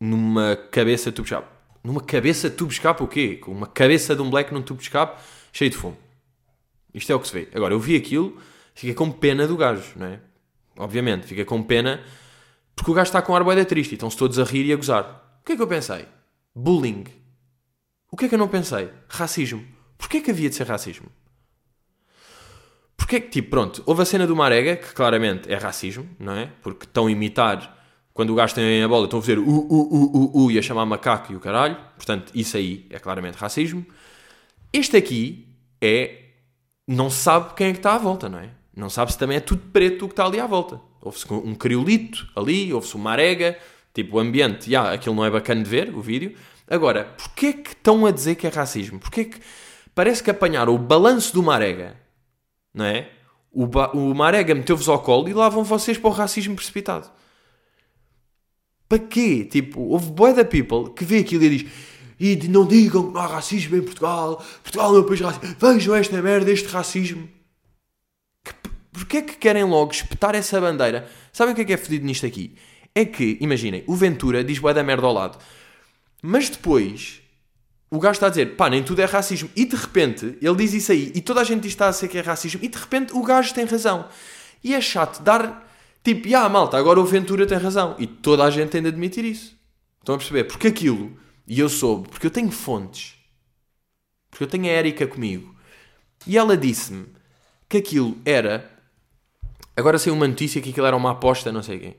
numa 0.00 0.56
cabeça 0.70 1.10
de 1.10 1.16
tubo 1.16 1.26
de 1.26 1.34
escape. 1.34 1.48
Numa 1.82 2.00
cabeça 2.00 2.50
de 2.50 2.56
tubo 2.56 2.68
de 2.68 2.74
escape 2.74 3.02
o 3.02 3.08
quê? 3.08 3.36
Com 3.36 3.50
uma 3.50 3.66
cabeça 3.66 4.14
de 4.14 4.22
um 4.22 4.30
black 4.30 4.52
num 4.52 4.62
tubo 4.62 4.78
de 4.78 4.86
escape 4.86 5.20
cheio 5.52 5.70
de 5.70 5.76
fumo. 5.76 5.96
Isto 6.94 7.12
é 7.12 7.14
o 7.14 7.20
que 7.20 7.28
se 7.28 7.32
vê. 7.32 7.48
Agora, 7.54 7.74
eu 7.74 7.80
vi 7.80 7.96
aquilo, 7.96 8.38
fiquei 8.74 8.94
com 8.94 9.10
pena 9.10 9.46
do 9.46 9.56
gajo, 9.56 9.92
não 9.96 10.06
é? 10.06 10.20
Obviamente, 10.76 11.26
fica 11.26 11.44
com 11.44 11.62
pena 11.62 12.00
porque 12.74 12.90
o 12.90 12.94
gajo 12.94 13.08
está 13.08 13.22
com 13.22 13.34
ar 13.36 13.44
boeda 13.44 13.64
triste 13.64 13.92
e 13.92 13.94
estão-se 13.94 14.16
todos 14.16 14.38
a 14.38 14.44
rir 14.44 14.64
e 14.64 14.72
a 14.72 14.76
gozar. 14.76 15.38
O 15.40 15.44
que 15.44 15.52
é 15.52 15.56
que 15.56 15.62
eu 15.62 15.66
pensei? 15.66 16.06
Bullying. 16.54 17.04
O 18.10 18.16
que 18.16 18.26
é 18.26 18.28
que 18.28 18.34
eu 18.34 18.38
não 18.38 18.48
pensei? 18.48 18.90
Racismo. 19.08 19.64
Porquê 19.96 20.20
que 20.20 20.30
havia 20.30 20.48
de 20.48 20.54
ser 20.54 20.66
racismo? 20.66 21.08
Porquê 22.96 23.20
que, 23.20 23.28
tipo, 23.28 23.50
pronto, 23.50 23.82
houve 23.86 24.02
a 24.02 24.04
cena 24.04 24.26
do 24.26 24.36
Marega, 24.36 24.76
que 24.76 24.94
claramente 24.94 25.50
é 25.50 25.56
racismo, 25.56 26.08
não 26.18 26.34
é? 26.34 26.46
Porque 26.62 26.84
estão 26.84 27.06
a 27.06 27.10
imitar, 27.10 27.78
quando 28.12 28.30
o 28.30 28.34
gajo 28.34 28.54
tem 28.54 28.82
a 28.82 28.88
bola, 28.88 29.04
estão 29.04 29.18
a 29.18 29.22
fazer 29.22 29.38
u, 29.38 29.44
u, 29.44 30.32
u, 30.34 30.44
u 30.44 30.50
e 30.50 30.58
a 30.58 30.62
chamar 30.62 30.86
macaco 30.86 31.32
e 31.32 31.36
o 31.36 31.40
caralho. 31.40 31.76
Portanto, 31.96 32.32
isso 32.34 32.56
aí 32.56 32.86
é 32.90 32.98
claramente 32.98 33.36
racismo. 33.36 33.84
Este 34.72 34.96
aqui 34.96 35.48
é. 35.80 36.18
Não 36.86 37.08
se 37.08 37.22
sabe 37.22 37.54
quem 37.54 37.68
é 37.68 37.72
que 37.72 37.78
está 37.78 37.94
à 37.94 37.98
volta, 37.98 38.28
não 38.28 38.40
é? 38.40 38.50
Não 38.74 38.88
sabe 38.88 39.12
se 39.12 39.18
também 39.18 39.36
é 39.36 39.40
tudo 39.40 39.62
preto 39.72 40.04
o 40.04 40.08
que 40.08 40.12
está 40.12 40.24
ali 40.24 40.40
à 40.40 40.46
volta. 40.46 40.80
Houve-se 41.00 41.30
um 41.32 41.54
criolito 41.54 42.26
ali, 42.34 42.72
houve-se 42.72 42.94
uma 42.94 43.10
arega, 43.12 43.58
tipo 43.92 44.16
o 44.16 44.20
ambiente, 44.20 44.70
já, 44.70 44.92
aquilo 44.92 45.14
não 45.14 45.24
é 45.24 45.30
bacana 45.30 45.62
de 45.62 45.68
ver, 45.68 45.94
o 45.94 46.00
vídeo. 46.00 46.34
Agora, 46.68 47.04
porquê 47.04 47.52
que 47.52 47.70
estão 47.70 48.06
a 48.06 48.10
dizer 48.10 48.36
que 48.36 48.46
é 48.46 48.50
racismo? 48.50 48.98
Porquê 48.98 49.26
que 49.26 49.40
parece 49.94 50.22
que 50.22 50.30
apanharam 50.30 50.74
o 50.74 50.78
balanço 50.78 51.34
do 51.34 51.42
Marega, 51.42 51.96
não 52.72 52.84
é? 52.84 53.10
O, 53.50 53.66
o 53.66 54.14
Marega 54.14 54.54
meteu-vos 54.54 54.88
ao 54.88 55.00
colo 55.00 55.28
e 55.28 55.34
lá 55.34 55.48
vão 55.48 55.64
vocês 55.64 55.98
para 55.98 56.08
o 56.08 56.12
racismo 56.12 56.56
precipitado. 56.56 57.10
Para 58.88 58.98
quê? 58.98 59.44
Tipo, 59.44 59.80
houve 59.80 60.10
boy 60.10 60.32
da 60.32 60.44
people 60.44 60.90
que 60.94 61.04
vê 61.04 61.18
aquilo 61.18 61.44
e 61.44 61.58
diz 61.58 61.70
e 62.20 62.36
não 62.48 62.64
digam 62.64 63.08
que 63.08 63.14
não 63.14 63.20
há 63.20 63.26
racismo 63.26 63.76
em 63.76 63.82
Portugal, 63.82 64.42
Portugal 64.62 64.96
é 64.96 65.00
um 65.00 65.04
país 65.04 65.20
racista, 65.20 65.56
vejam 65.58 65.94
esta 65.94 66.22
merda, 66.22 66.52
este 66.52 66.68
racismo. 66.68 67.28
Porquê 68.92 69.18
é 69.18 69.22
que 69.22 69.36
querem 69.36 69.64
logo 69.64 69.92
espetar 69.92 70.34
essa 70.34 70.60
bandeira? 70.60 71.08
Sabem 71.32 71.52
o 71.52 71.56
que 71.56 71.62
é 71.62 71.64
que 71.64 71.72
é 71.72 71.76
fedido 71.76 72.04
nisto 72.04 72.26
aqui? 72.26 72.54
É 72.94 73.04
que, 73.04 73.38
imaginem, 73.40 73.82
o 73.86 73.96
Ventura 73.96 74.44
diz 74.44 74.58
boé 74.58 74.74
da 74.74 74.82
merda 74.82 75.06
ao 75.06 75.12
lado. 75.12 75.38
Mas 76.22 76.50
depois, 76.50 77.22
o 77.90 77.98
gajo 77.98 78.12
está 78.12 78.26
a 78.26 78.30
dizer, 78.30 78.54
pá, 78.54 78.68
nem 78.68 78.82
tudo 78.82 79.00
é 79.00 79.04
racismo. 79.06 79.50
E 79.56 79.64
de 79.64 79.76
repente, 79.76 80.36
ele 80.40 80.56
diz 80.56 80.74
isso 80.74 80.92
aí, 80.92 81.10
e 81.14 81.20
toda 81.20 81.40
a 81.40 81.44
gente 81.44 81.62
diz 81.62 81.72
que 81.72 81.74
está 81.74 81.88
a 81.88 81.92
ser 81.92 82.08
que 82.08 82.18
é 82.18 82.20
racismo, 82.20 82.60
e 82.62 82.68
de 82.68 82.78
repente 82.78 83.12
o 83.14 83.22
gajo 83.22 83.54
tem 83.54 83.64
razão. 83.64 84.08
E 84.62 84.74
é 84.74 84.80
chato 84.80 85.22
dar, 85.22 85.68
tipo, 86.04 86.34
ah, 86.36 86.48
malta, 86.48 86.76
agora 86.76 87.00
o 87.00 87.04
Ventura 87.04 87.46
tem 87.46 87.58
razão. 87.58 87.96
E 87.98 88.06
toda 88.06 88.44
a 88.44 88.50
gente 88.50 88.70
tem 88.70 88.82
de 88.82 88.88
admitir 88.88 89.24
isso. 89.24 89.56
Estão 90.00 90.14
a 90.14 90.18
perceber? 90.18 90.44
Porque 90.44 90.68
aquilo, 90.68 91.16
e 91.46 91.60
eu 91.60 91.68
soube, 91.68 92.08
porque 92.08 92.26
eu 92.26 92.30
tenho 92.30 92.50
fontes. 92.50 93.14
Porque 94.30 94.44
eu 94.44 94.48
tenho 94.48 94.64
a 94.64 94.68
Érica 94.68 95.06
comigo. 95.06 95.54
E 96.26 96.38
ela 96.38 96.56
disse-me 96.56 97.06
que 97.68 97.78
aquilo 97.78 98.18
era. 98.24 98.70
Agora 99.76 99.98
saiu 99.98 100.14
uma 100.14 100.28
notícia 100.28 100.60
que 100.60 100.70
aquilo 100.70 100.86
era 100.86 100.96
uma 100.96 101.12
aposta, 101.12 101.50
não 101.50 101.62
sei 101.62 101.78
quem. 101.78 101.96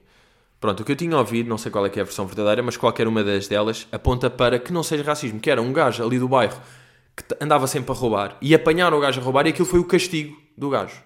Pronto, 0.59 0.81
o 0.81 0.85
que 0.85 0.91
eu 0.91 0.95
tinha 0.95 1.17
ouvido, 1.17 1.49
não 1.49 1.57
sei 1.57 1.71
qual 1.71 1.85
é 1.85 1.89
que 1.89 1.99
é 1.99 2.01
a 2.01 2.05
versão 2.05 2.25
verdadeira, 2.25 2.63
mas 2.63 2.77
qualquer 2.77 3.07
uma 3.07 3.23
das 3.23 3.47
delas 3.47 3.87
aponta 3.91 4.29
para 4.29 4.57
que 4.57 4.71
não 4.71 4.81
seja 4.81 5.03
racismo, 5.03 5.39
que 5.39 5.49
era 5.49 5.61
um 5.61 5.73
gajo 5.73 6.03
ali 6.03 6.17
do 6.17 6.27
bairro 6.27 6.57
que 7.15 7.23
andava 7.39 7.67
sempre 7.67 7.91
a 7.91 7.95
roubar 7.95 8.37
e 8.41 8.55
apanharam 8.55 8.97
o 8.97 9.01
gajo 9.01 9.19
a 9.19 9.23
roubar 9.23 9.45
e 9.45 9.49
aquilo 9.49 9.67
foi 9.67 9.79
o 9.79 9.85
castigo 9.85 10.35
do 10.57 10.69
gajo. 10.69 11.01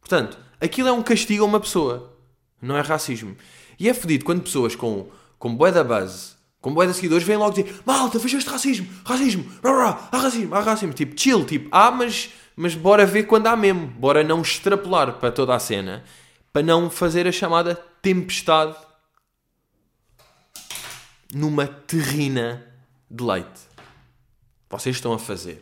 Portanto, 0.00 0.38
aquilo 0.60 0.88
é 0.88 0.92
um 0.92 1.02
castigo 1.02 1.42
a 1.44 1.46
uma 1.46 1.60
pessoa, 1.60 2.16
não 2.60 2.76
é 2.76 2.80
racismo. 2.80 3.36
E 3.78 3.88
é 3.88 3.94
fodido 3.94 4.24
quando 4.24 4.42
pessoas 4.42 4.76
com, 4.76 5.08
com 5.38 5.56
bué 5.56 5.72
da 5.72 5.82
base, 5.82 6.32
com 6.60 6.72
bué 6.72 6.86
de 6.86 6.94
seguidores, 6.94 7.26
vêm 7.26 7.36
logo 7.36 7.50
dizer 7.50 7.80
malta, 7.84 8.18
este 8.18 8.48
racismo, 8.48 8.86
racismo, 9.04 9.44
há 9.62 10.16
racismo, 10.16 10.54
há 10.54 10.60
racismo. 10.60 10.92
Tipo, 10.92 11.20
chill, 11.20 11.44
tipo, 11.44 11.68
ah, 11.72 11.90
mas, 11.90 12.30
mas 12.56 12.74
bora 12.74 13.06
ver 13.06 13.24
quando 13.24 13.46
há 13.46 13.56
mesmo. 13.56 13.86
Bora 13.86 14.22
não 14.22 14.42
extrapolar 14.42 15.14
para 15.14 15.32
toda 15.32 15.54
a 15.54 15.58
cena, 15.58 16.04
para 16.52 16.62
não 16.62 16.90
fazer 16.90 17.26
a 17.26 17.32
chamada 17.32 17.74
tempestade 18.00 18.76
numa 21.32 21.66
terrina 21.66 22.66
de 23.10 23.24
leite. 23.24 23.60
Vocês 24.68 24.96
estão 24.96 25.12
a 25.12 25.18
fazer 25.18 25.60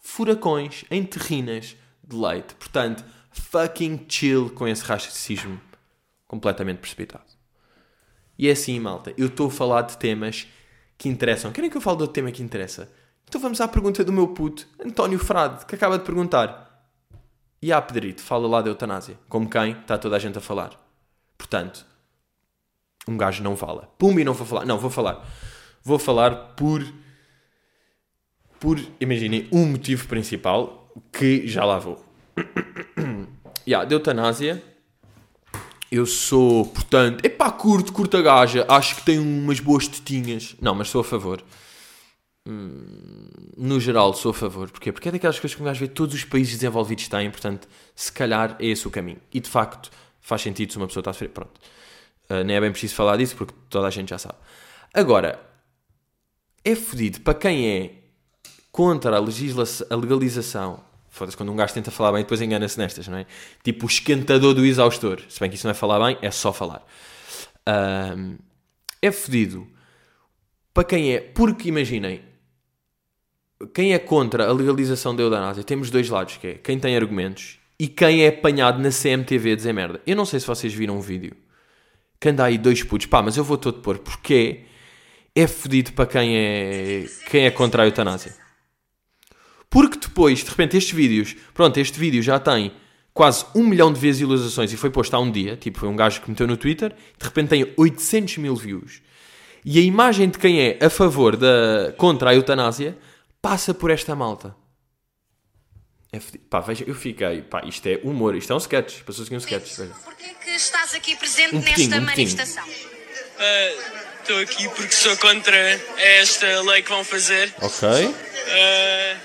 furacões 0.00 0.84
em 0.90 1.04
terrinas 1.04 1.76
de 2.02 2.16
leite. 2.16 2.54
Portanto, 2.54 3.04
fucking 3.30 4.06
chill 4.08 4.50
com 4.50 4.66
esse 4.66 4.82
racismo 4.82 5.60
completamente 6.26 6.78
precipitado. 6.78 7.24
E 8.38 8.48
é 8.48 8.52
assim, 8.52 8.78
malta, 8.78 9.12
eu 9.16 9.26
estou 9.26 9.48
a 9.48 9.50
falar 9.50 9.82
de 9.82 9.98
temas 9.98 10.46
que 10.96 11.08
interessam. 11.08 11.52
Querem 11.52 11.70
que 11.70 11.76
eu 11.76 11.80
fale 11.80 11.98
do 11.98 12.08
tema 12.08 12.30
que 12.30 12.42
interessa? 12.42 12.90
Então 13.28 13.40
vamos 13.40 13.60
à 13.60 13.68
pergunta 13.68 14.02
do 14.02 14.12
meu 14.12 14.28
puto, 14.28 14.66
António 14.82 15.18
Frade, 15.18 15.66
que 15.66 15.74
acaba 15.74 15.98
de 15.98 16.04
perguntar. 16.04 16.66
E 17.60 17.70
a 17.70 17.82
Pedrito, 17.82 18.22
fala 18.22 18.48
lá 18.48 18.62
da 18.62 18.70
eutanásia. 18.70 19.18
Como 19.28 19.50
quem? 19.50 19.72
Está 19.72 19.98
toda 19.98 20.16
a 20.16 20.18
gente 20.18 20.38
a 20.38 20.40
falar. 20.40 20.70
Portanto, 21.36 21.84
um 23.06 23.18
gajo 23.18 23.42
não 23.42 23.54
fala. 23.54 23.92
Pum, 23.98 24.18
e 24.18 24.24
não 24.24 24.32
vou 24.32 24.46
falar. 24.46 24.64
Não, 24.64 24.78
vou 24.78 24.90
falar. 24.90 25.28
Vou 25.82 25.98
falar 25.98 26.54
por. 26.56 26.82
Por, 28.58 28.80
imaginem, 29.00 29.46
um 29.52 29.66
motivo 29.66 30.08
principal 30.08 30.90
que 31.12 31.46
já 31.46 31.64
lá 31.64 31.78
vou. 31.78 32.02
yeah, 33.68 33.86
de 33.86 33.94
eutanásia. 33.94 34.62
Eu 35.90 36.06
sou, 36.06 36.66
portanto, 36.66 37.24
epá, 37.24 37.50
curto, 37.50 37.92
curto 37.92 38.16
a 38.16 38.22
gaja. 38.22 38.66
Acho 38.68 38.96
que 38.96 39.02
tem 39.02 39.18
umas 39.18 39.60
boas 39.60 39.86
tetinhas. 39.86 40.56
Não, 40.60 40.74
mas 40.74 40.88
sou 40.88 41.02
a 41.02 41.04
favor. 41.04 41.42
Hum, 42.48 43.28
no 43.58 43.78
geral, 43.78 44.14
sou 44.14 44.30
a 44.30 44.34
favor. 44.34 44.70
Porquê? 44.70 44.90
Porque 44.90 45.10
é 45.10 45.12
daquelas 45.12 45.38
coisas 45.38 45.54
que 45.54 45.60
um 45.60 45.66
gajo 45.66 45.80
vê 45.80 45.88
todos 45.88 46.14
os 46.14 46.24
países 46.24 46.54
desenvolvidos 46.54 47.06
têm. 47.06 47.30
Portanto, 47.30 47.68
se 47.94 48.10
calhar 48.10 48.56
é 48.58 48.66
esse 48.66 48.88
o 48.88 48.90
caminho. 48.90 49.20
E 49.30 49.38
de 49.38 49.50
facto, 49.50 49.90
faz 50.18 50.40
sentido 50.40 50.72
se 50.72 50.78
uma 50.78 50.86
pessoa 50.86 51.02
está 51.02 51.10
a 51.10 51.12
sofrer. 51.12 51.28
Pronto. 51.28 51.60
Uh, 52.30 52.42
nem 52.44 52.56
é 52.56 52.60
bem 52.60 52.70
preciso 52.70 52.94
falar 52.94 53.18
disso 53.18 53.36
porque 53.36 53.52
toda 53.68 53.86
a 53.86 53.90
gente 53.90 54.08
já 54.08 54.18
sabe. 54.18 54.36
Agora, 54.94 55.38
é 56.64 56.74
fodido 56.74 57.20
para 57.20 57.34
quem 57.34 57.68
é 57.68 57.92
contra 58.72 59.16
a, 59.16 59.20
legislação, 59.20 59.86
a 59.90 59.96
legalização. 59.96 60.80
Foda-se, 61.10 61.36
quando 61.36 61.52
um 61.52 61.56
gajo 61.56 61.74
tenta 61.74 61.90
falar 61.90 62.12
bem, 62.12 62.22
depois 62.22 62.40
engana-se 62.40 62.78
nestas, 62.78 63.08
não 63.08 63.18
é? 63.18 63.26
Tipo 63.62 63.84
o 63.84 63.88
esquentador 63.88 64.54
do 64.54 64.64
exaustor. 64.64 65.20
Se 65.28 65.38
bem 65.38 65.50
que 65.50 65.56
isso 65.56 65.66
não 65.66 65.72
é 65.72 65.74
falar 65.74 65.98
bem, 66.06 66.16
é 66.22 66.30
só 66.30 66.50
falar. 66.50 66.86
Uh, 67.68 68.38
é 69.02 69.10
fodido 69.10 69.68
para 70.72 70.84
quem 70.84 71.12
é. 71.12 71.20
Porque 71.20 71.68
imaginem, 71.68 72.22
quem 73.74 73.92
é 73.92 73.98
contra 73.98 74.46
a 74.46 74.52
legalização 74.52 75.14
da 75.14 75.22
eutanásia, 75.22 75.64
temos 75.64 75.90
dois 75.90 76.08
lados, 76.08 76.36
que 76.36 76.46
é 76.46 76.54
quem 76.54 76.78
tem 76.78 76.96
argumentos 76.96 77.58
e 77.78 77.88
quem 77.88 78.22
é 78.24 78.28
apanhado 78.28 78.80
na 78.80 78.90
CMTV 78.90 79.52
a 79.52 79.56
dizer 79.56 79.72
merda. 79.72 80.00
Eu 80.06 80.16
não 80.16 80.24
sei 80.24 80.40
se 80.40 80.46
vocês 80.46 80.72
viram 80.72 80.96
um 80.96 81.00
vídeo 81.00 81.36
que 82.20 82.28
anda 82.28 82.44
aí 82.44 82.58
dois 82.58 82.82
putos, 82.82 83.06
pá, 83.06 83.22
mas 83.22 83.36
eu 83.36 83.44
vou 83.44 83.56
todo 83.56 83.80
pôr 83.80 83.98
porque 83.98 84.62
é 85.34 85.46
fodido 85.46 85.92
para 85.92 86.06
quem 86.06 86.36
é, 86.36 87.06
quem 87.30 87.46
é 87.46 87.50
contra 87.50 87.82
a 87.82 87.86
eutanásia. 87.86 88.34
Porque 89.70 89.98
depois, 89.98 90.42
de 90.42 90.50
repente, 90.50 90.76
estes 90.76 90.94
vídeos, 90.94 91.36
pronto, 91.52 91.78
este 91.78 91.98
vídeo 91.98 92.22
já 92.22 92.38
tem 92.38 92.72
quase 93.12 93.44
um 93.54 93.64
milhão 93.64 93.92
de 93.92 94.00
visualizações 94.00 94.72
e 94.72 94.76
foi 94.76 94.90
posto 94.90 95.14
há 95.14 95.18
um 95.18 95.30
dia, 95.30 95.56
tipo, 95.56 95.78
foi 95.78 95.88
um 95.88 95.96
gajo 95.96 96.20
que 96.20 96.30
meteu 96.30 96.46
no 96.46 96.56
Twitter, 96.56 96.94
de 97.18 97.24
repente 97.24 97.48
tem 97.48 97.72
800 97.76 98.38
mil 98.38 98.56
views. 98.56 99.02
E 99.64 99.78
a 99.78 99.82
imagem 99.82 100.28
de 100.28 100.38
quem 100.38 100.60
é 100.60 100.78
a 100.80 100.88
favor 100.88 101.36
da 101.36 101.92
contra 101.96 102.30
a 102.30 102.34
eutanásia 102.34 102.96
passa 103.40 103.74
por 103.74 103.90
esta 103.90 104.14
malta. 104.14 104.54
É 106.10 106.18
pá, 106.48 106.60
veja, 106.60 106.84
eu 106.86 106.94
fiquei, 106.94 107.42
pá, 107.42 107.62
isto 107.66 107.86
é 107.86 108.00
humor, 108.02 108.34
isto 108.34 108.50
é 108.52 108.56
um 108.56 108.58
sketch, 108.58 109.02
passou 109.02 109.24
aqui 109.24 109.34
um 109.34 109.38
sketch. 109.38 109.76
Veja. 109.76 109.92
Porquê 110.02 110.34
que 110.42 110.50
estás 110.50 110.94
aqui 110.94 111.14
presente 111.16 111.54
um 111.54 111.60
nesta 111.60 111.96
um 111.96 112.00
manifestação? 112.00 112.64
Estou 114.20 114.38
uh, 114.38 114.42
aqui 114.42 114.68
porque 114.70 114.92
sou 114.92 115.16
contra 115.18 115.56
esta 115.98 116.62
lei 116.62 116.82
que 116.82 116.88
vão 116.88 117.04
fazer. 117.04 117.54
Ok. 117.60 117.88
Uh, 118.06 119.16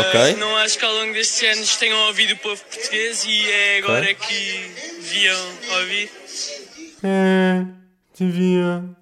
ok. 0.00 0.34
Uh, 0.34 0.36
não 0.36 0.54
acho 0.58 0.78
que 0.78 0.84
ao 0.84 0.92
longo 0.92 1.14
destes 1.14 1.42
anos 1.56 1.76
tenham 1.76 1.98
ouvido 2.08 2.34
o 2.34 2.36
povo 2.36 2.62
português 2.64 3.24
e 3.24 3.50
é 3.50 3.78
agora 3.78 4.02
okay. 4.02 4.14
que 4.16 4.68
deviam 5.00 5.48
ouvir. 5.78 6.10
É, 7.02 7.64
deviam 8.18 8.96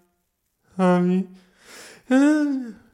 ouvir. 0.78 1.26
Ah, 2.08 2.85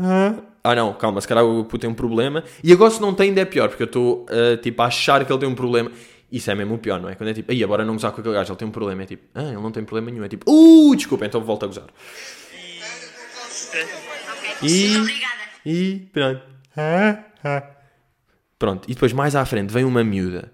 ah. 0.00 0.34
Ah 0.62 0.74
não, 0.74 0.92
calma, 0.92 1.20
se 1.20 1.26
calhar 1.26 1.44
o 1.44 1.64
puto 1.64 1.78
tem 1.78 1.90
um 1.90 1.94
problema. 1.94 2.44
E 2.62 2.72
agora 2.72 2.90
se 2.90 3.00
não 3.00 3.14
tem 3.14 3.30
ainda 3.30 3.40
é 3.40 3.44
pior, 3.44 3.68
porque 3.68 3.82
eu 3.82 3.86
estou 3.86 4.26
uh, 4.26 4.56
tipo 4.58 4.82
a 4.82 4.86
achar 4.86 5.24
que 5.24 5.32
ele 5.32 5.40
tem 5.40 5.48
um 5.48 5.54
problema. 5.54 5.90
Isso 6.30 6.50
é 6.50 6.54
mesmo 6.54 6.74
o 6.74 6.78
pior, 6.78 7.00
não 7.00 7.08
é? 7.08 7.14
Quando 7.14 7.30
é 7.30 7.34
tipo, 7.34 7.50
aí 7.50 7.64
agora 7.64 7.84
não 7.84 7.94
gozar 7.94 8.12
com 8.12 8.20
aquele 8.20 8.34
gajo, 8.34 8.52
ele 8.52 8.58
tem 8.58 8.68
um 8.68 8.70
problema. 8.70 9.02
É 9.02 9.06
tipo, 9.06 9.24
ah, 9.34 9.42
ele 9.42 9.54
não 9.54 9.72
tem 9.72 9.82
problema 9.84 10.10
nenhum. 10.10 10.24
É 10.24 10.28
tipo, 10.28 10.50
uh, 10.50 10.94
desculpa, 10.94 11.26
então 11.26 11.40
volta 11.42 11.66
a 11.66 11.68
gozar. 11.68 11.86
E. 14.62 14.96
Obrigada. 14.96 15.40
E. 15.64 16.08
Pronto. 16.12 16.42
Pronto, 18.58 18.90
e 18.90 18.94
depois 18.94 19.12
mais 19.12 19.34
à 19.34 19.44
frente 19.44 19.72
vem 19.72 19.84
uma 19.84 20.04
miúda. 20.04 20.52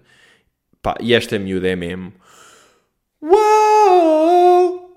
Pá, 0.81 0.95
e 1.01 1.13
esta 1.13 1.37
miúda 1.37 1.67
é 1.67 1.75
mesmo. 1.75 2.13
Uau! 3.21 4.89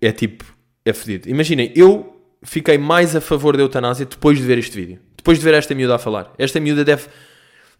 É 0.00 0.10
tipo, 0.12 0.44
é 0.84 0.92
fedido. 0.92 1.28
Imaginem, 1.28 1.70
eu 1.76 2.15
fiquei 2.42 2.78
mais 2.78 3.14
a 3.16 3.20
favor 3.20 3.56
da 3.56 3.62
eutanásia 3.62 4.06
depois 4.06 4.38
de 4.38 4.44
ver 4.44 4.58
este 4.58 4.76
vídeo. 4.76 5.00
Depois 5.16 5.38
de 5.38 5.44
ver 5.44 5.54
esta 5.54 5.74
miúda 5.74 5.96
a 5.96 5.98
falar. 5.98 6.32
Esta 6.38 6.60
miúda 6.60 6.84
deve. 6.84 7.08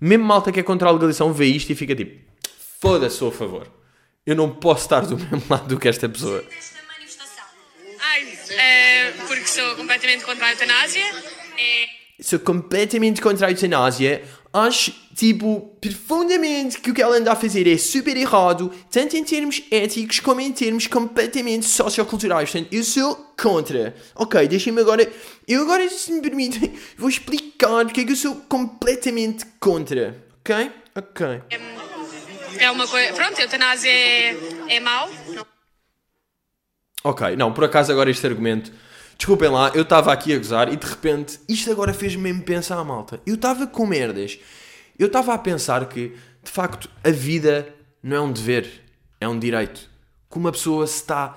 Mesmo 0.01 0.25
malta 0.25 0.53
que 0.53 0.61
é 0.61 0.63
contra 0.63 0.89
a 0.89 0.93
legalização 0.93 1.33
vê 1.33 1.47
isto 1.47 1.71
e 1.71 1.75
fica 1.75 1.95
tipo: 1.95 2.21
foda-se, 2.81 3.17
sou 3.17 3.29
a 3.29 3.33
favor. 3.33 3.69
Eu 4.27 4.35
não 4.35 4.51
posso 4.51 4.83
estar 4.83 5.01
do 5.01 5.17
mesmo 5.19 5.43
lado 5.49 5.69
do 5.69 5.79
que 5.79 5.89
esta 5.89 6.09
pessoa. 6.09 6.45
Ai, 8.01 8.39
é, 8.59 9.13
porque 9.27 9.47
sou 9.47 9.77
completamente 9.77 10.25
contra 10.25 10.47
a 10.47 10.53
eutanásia. 10.53 11.05
É... 11.59 12.23
Sou 12.23 12.39
completamente 12.41 13.21
contra 13.21 13.47
a 13.47 13.51
eutanásia 13.51 14.25
acho, 14.57 14.91
tipo, 15.15 15.77
profundamente 15.81 16.81
que 16.81 16.91
o 16.91 16.95
que 16.95 17.03
ela 17.03 17.17
anda 17.17 17.33
a 17.33 17.37
fazer 17.37 17.67
é 17.67 17.77
super 17.77 18.17
errado, 18.17 18.73
tanto 18.91 19.17
em 19.17 19.23
termos 19.23 19.63
éticos 19.71 20.21
como 20.21 20.41
em 20.41 20.51
termos 20.53 20.87
completamente 20.87 21.67
socioculturais. 21.67 22.51
Portanto, 22.51 22.73
eu 22.73 22.83
sou 22.83 23.15
contra. 23.39 23.95
Ok, 24.15 24.49
deixem-me 24.49 24.81
agora. 24.81 25.11
Eu 25.47 25.63
agora, 25.63 25.89
se 25.91 26.11
me 26.11 26.23
permitem, 26.23 26.73
vou 26.97 27.09
explicar 27.09 27.85
porque 27.85 28.01
é 28.01 28.05
que 28.05 28.13
eu 28.13 28.17
sou 28.17 28.37
completamente 28.49 29.45
contra. 29.61 30.25
Ok? 30.41 30.73
Ok. 30.95 31.43
É, 32.59 32.71
uma 32.71 32.87
coisa. 32.89 33.13
Pronto, 33.13 33.39
a 33.39 33.43
eutanásia 33.43 33.91
é, 33.91 34.37
é 34.69 34.81
mau. 34.81 35.11
Ok, 37.05 37.37
não, 37.37 37.53
por 37.53 37.65
acaso 37.65 37.93
agora 37.93 38.11
este 38.11 38.27
argumento. 38.27 38.73
Desculpem 39.17 39.49
lá, 39.49 39.73
eu 39.75 39.83
estava 39.83 40.13
aqui 40.13 40.35
a 40.35 40.39
gozar 40.39 40.73
e 40.73 40.77
de 40.77 40.87
repente 40.87 41.41
isto 41.49 41.71
agora 41.71 41.95
fez-me 41.95 42.23
mesmo 42.23 42.43
pensar, 42.43 42.83
malta. 42.85 43.21
Eu 43.27 43.37
estava 43.37 43.67
com 43.67 43.87
merdas. 43.87 44.39
Eu 44.99 45.07
estava 45.07 45.35
a 45.35 45.39
pensar 45.39 45.87
que, 45.89 46.15
de 46.43 46.51
facto, 46.51 46.89
a 47.03 47.11
vida 47.11 47.75
não 48.03 48.17
é 48.17 48.21
um 48.21 48.33
dever, 48.33 48.83
é 49.21 49.27
um 49.29 49.39
direito. 49.39 49.91
Que 50.31 50.39
uma 50.39 50.53
pessoa 50.53 50.87
se 50.87 50.97
está. 50.97 51.37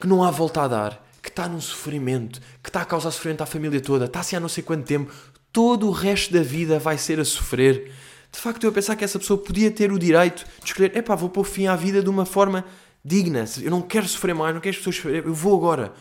que 0.00 0.06
não 0.06 0.22
há 0.22 0.30
volta 0.30 0.62
a 0.62 0.68
dar, 0.68 1.08
que 1.22 1.28
está 1.28 1.48
num 1.48 1.60
sofrimento, 1.60 2.40
que 2.62 2.68
está 2.68 2.82
a 2.82 2.84
causar 2.84 3.12
sofrimento 3.12 3.42
à 3.42 3.46
família 3.46 3.80
toda, 3.80 4.06
está-se 4.06 4.34
há 4.34 4.40
não 4.40 4.48
sei 4.48 4.64
quanto 4.64 4.84
tempo, 4.84 5.12
todo 5.52 5.86
o 5.86 5.92
resto 5.92 6.32
da 6.32 6.42
vida 6.42 6.78
vai 6.78 6.98
ser 6.98 7.20
a 7.20 7.24
sofrer. 7.24 7.92
De 8.32 8.38
facto, 8.38 8.64
eu 8.64 8.70
a 8.70 8.72
pensar 8.72 8.96
que 8.96 9.04
essa 9.04 9.18
pessoa 9.18 9.38
podia 9.38 9.70
ter 9.70 9.92
o 9.92 9.98
direito 9.98 10.44
de 10.60 10.66
escolher: 10.66 10.96
epá, 10.96 11.14
vou 11.14 11.28
pôr 11.28 11.44
fim 11.44 11.66
à 11.66 11.76
vida 11.76 12.02
de 12.02 12.10
uma 12.10 12.26
forma 12.26 12.64
digna. 13.04 13.44
Eu 13.60 13.70
não 13.70 13.82
quero 13.82 14.08
sofrer 14.08 14.34
mais, 14.34 14.54
não 14.54 14.60
quero 14.60 14.74
as 14.74 14.78
pessoas 14.78 14.96
sofrer, 14.96 15.24
eu 15.24 15.34
vou 15.34 15.56
agora. 15.56 15.92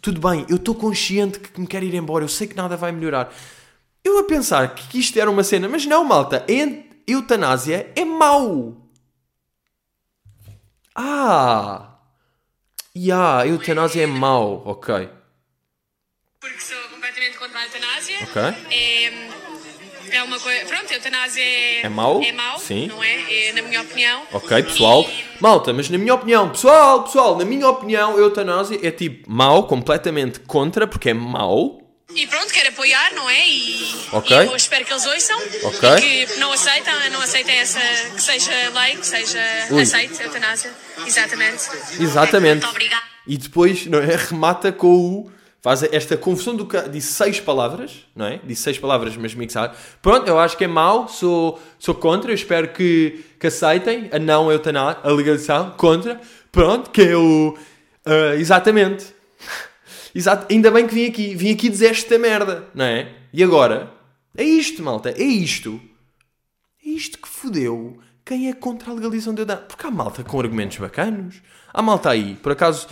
Tudo 0.00 0.20
bem, 0.20 0.46
eu 0.48 0.56
estou 0.56 0.74
consciente 0.74 1.38
que 1.38 1.60
me 1.60 1.66
quero 1.66 1.84
ir 1.84 1.94
embora, 1.94 2.24
eu 2.24 2.28
sei 2.28 2.46
que 2.46 2.56
nada 2.56 2.76
vai 2.76 2.90
melhorar. 2.90 3.32
Eu 4.02 4.18
a 4.18 4.24
pensar 4.24 4.74
que 4.74 4.98
isto 4.98 5.18
era 5.18 5.30
uma 5.30 5.44
cena, 5.44 5.68
mas 5.68 5.84
não, 5.84 6.02
malta, 6.04 6.44
a 6.48 7.10
eutanásia 7.10 7.92
é 7.94 8.04
mau. 8.04 8.76
Ah! 10.94 11.98
Yeah, 12.96 13.42
a 13.42 13.46
eutanásia 13.46 14.02
é 14.02 14.06
mau, 14.06 14.62
ok. 14.66 15.08
Porque 16.40 16.60
sou 16.60 16.78
completamente 16.88 17.36
contra 17.36 17.58
a 17.58 17.64
eutanásia. 17.66 18.18
Ok. 18.22 18.42
É, 18.70 19.49
é 20.12 20.22
uma 20.22 20.38
coisa. 20.38 20.64
Pronto, 20.66 20.90
a 20.92 20.94
eutanásia 20.96 21.42
é. 21.42 21.80
É 21.82 21.88
mau? 21.88 22.22
É 22.22 22.32
mau, 22.32 22.58
Sim. 22.58 22.86
não 22.88 23.02
é? 23.02 23.48
é? 23.48 23.52
Na 23.52 23.62
minha 23.62 23.80
opinião. 23.82 24.22
Ok, 24.32 24.62
pessoal. 24.64 25.02
E- 25.08 25.24
Malta, 25.40 25.72
mas 25.72 25.88
na 25.88 25.96
minha 25.98 26.14
opinião, 26.14 26.50
pessoal, 26.50 27.02
pessoal, 27.04 27.36
na 27.36 27.44
minha 27.44 27.66
opinião, 27.68 28.16
a 28.16 28.18
eutanásia 28.18 28.78
é 28.82 28.90
tipo 28.90 29.30
mau, 29.30 29.66
completamente 29.66 30.40
contra, 30.40 30.86
porque 30.86 31.10
é 31.10 31.14
mau. 31.14 31.80
E 32.14 32.26
pronto, 32.26 32.52
quero 32.52 32.70
apoiar, 32.70 33.14
não 33.14 33.30
é? 33.30 33.48
E, 33.48 33.94
Ok. 34.12 34.36
e 34.36 34.46
eu 34.46 34.56
espero 34.56 34.84
que 34.84 34.92
eles 34.92 35.06
ouçam. 35.06 35.38
Ok. 35.62 35.88
E 35.98 36.26
que 36.26 36.36
não 36.40 36.52
aceitam, 36.52 36.92
não 37.12 37.20
aceitem 37.22 37.56
essa. 37.56 37.78
que 38.14 38.20
seja 38.20 38.50
lei, 38.74 38.96
que 38.96 39.06
seja 39.06 39.38
Ui. 39.70 39.82
aceite 39.82 40.20
a 40.20 40.24
eutanásia. 40.24 40.72
Exatamente. 41.06 41.68
Exatamente. 42.00 42.62
Muito 42.64 42.68
obrigada. 42.68 43.02
E 43.26 43.36
depois, 43.36 43.86
não 43.86 44.00
é? 44.00 44.16
Remata 44.16 44.72
com 44.72 44.88
o. 44.88 45.32
Faz 45.62 45.82
esta 45.82 46.16
confusão 46.16 46.56
do 46.56 46.66
disse 46.90 47.12
seis 47.12 47.38
palavras, 47.38 48.06
não 48.16 48.24
é? 48.24 48.40
Disse 48.42 48.62
seis 48.62 48.78
palavras, 48.78 49.14
mas 49.16 49.34
mixar. 49.34 49.76
Pronto, 50.00 50.26
eu 50.26 50.38
acho 50.38 50.56
que 50.56 50.64
é 50.64 50.66
mau, 50.66 51.06
sou, 51.06 51.60
sou 51.78 51.94
contra, 51.94 52.30
eu 52.30 52.34
espero 52.34 52.68
que, 52.68 53.22
que 53.38 53.46
aceitem 53.46 54.08
a 54.10 54.18
não 54.18 54.50
eutanásia, 54.50 55.00
a 55.02 55.10
legalização, 55.10 55.72
contra. 55.72 56.18
Pronto, 56.50 56.90
que 56.90 57.02
é 57.02 57.16
o. 57.16 57.58
ah, 58.06 58.36
exatamente. 58.36 59.06
Exato. 60.14 60.46
Ainda 60.50 60.70
bem 60.70 60.86
que 60.86 60.94
vim 60.94 61.06
aqui, 61.06 61.34
vim 61.34 61.52
aqui 61.52 61.68
dizer 61.68 61.90
esta 61.90 62.18
merda, 62.18 62.64
não 62.74 62.84
é? 62.86 63.12
E 63.32 63.44
agora? 63.44 63.92
É 64.34 64.42
isto, 64.42 64.82
malta, 64.82 65.10
é 65.10 65.22
isto. 65.22 65.78
É 66.84 66.88
isto 66.88 67.18
que 67.18 67.28
fodeu 67.28 67.98
quem 68.24 68.48
é 68.48 68.52
contra 68.54 68.90
a 68.90 68.94
legalização 68.94 69.34
da 69.34 69.42
eutanásia. 69.42 69.66
Porque 69.68 69.86
há 69.86 69.90
malta 69.90 70.24
com 70.24 70.40
argumentos 70.40 70.78
bacanos. 70.78 71.42
Há 71.72 71.82
malta 71.82 72.10
aí, 72.10 72.34
por 72.36 72.52
acaso, 72.52 72.88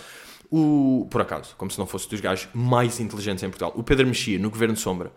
o. 0.51 1.07
Por 1.09 1.21
acaso, 1.21 1.55
como 1.57 1.69
se 1.71 1.77
não 1.77 1.85
fosse 1.85 2.09
dos 2.09 2.19
gajos 2.19 2.49
mais 2.53 2.99
inteligentes 2.99 3.43
em 3.43 3.49
Portugal, 3.49 3.73
o 3.75 3.83
Pedro 3.83 4.07
Mexia, 4.07 4.39
no 4.39 4.49
Governo 4.49 4.75
de 4.75 4.81
Sombra, 4.81 5.11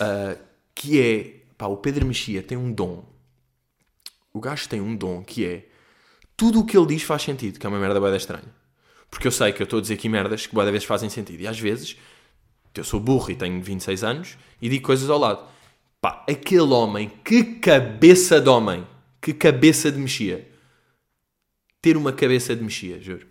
ah, 0.00 0.36
que 0.74 1.00
é. 1.00 1.38
Pá, 1.56 1.66
o 1.66 1.76
Pedro 1.76 2.06
Mexia 2.06 2.42
tem 2.42 2.56
um 2.56 2.72
dom. 2.72 3.04
O 4.32 4.40
gajo 4.40 4.68
tem 4.68 4.80
um 4.80 4.94
dom 4.94 5.22
que 5.22 5.44
é. 5.44 5.68
Tudo 6.36 6.60
o 6.60 6.64
que 6.64 6.76
ele 6.76 6.86
diz 6.86 7.02
faz 7.02 7.22
sentido, 7.22 7.58
que 7.58 7.66
é 7.66 7.68
uma 7.68 7.80
merda 7.80 8.00
bem 8.00 8.14
estranha. 8.14 8.54
Porque 9.10 9.26
eu 9.26 9.32
sei 9.32 9.52
que 9.52 9.60
eu 9.60 9.64
estou 9.64 9.78
a 9.78 9.82
dizer 9.82 9.94
aqui 9.94 10.08
merdas 10.08 10.46
que 10.46 10.54
boa 10.54 10.70
vezes 10.70 10.84
fazem 10.84 11.08
sentido. 11.08 11.40
E 11.40 11.48
às 11.48 11.58
vezes, 11.58 11.96
eu 12.74 12.84
sou 12.84 13.00
burro 13.00 13.30
e 13.30 13.36
tenho 13.36 13.60
26 13.60 14.04
anos 14.04 14.38
e 14.62 14.68
digo 14.68 14.84
coisas 14.84 15.10
ao 15.10 15.18
lado. 15.18 15.48
Pá, 16.00 16.24
aquele 16.28 16.72
homem, 16.72 17.10
que 17.24 17.42
cabeça 17.56 18.40
de 18.40 18.48
homem, 18.48 18.86
que 19.20 19.32
cabeça 19.34 19.90
de 19.90 19.98
mexia. 19.98 20.48
Ter 21.82 21.96
uma 21.96 22.12
cabeça 22.12 22.54
de 22.54 22.62
mexia, 22.62 23.00
juro. 23.00 23.26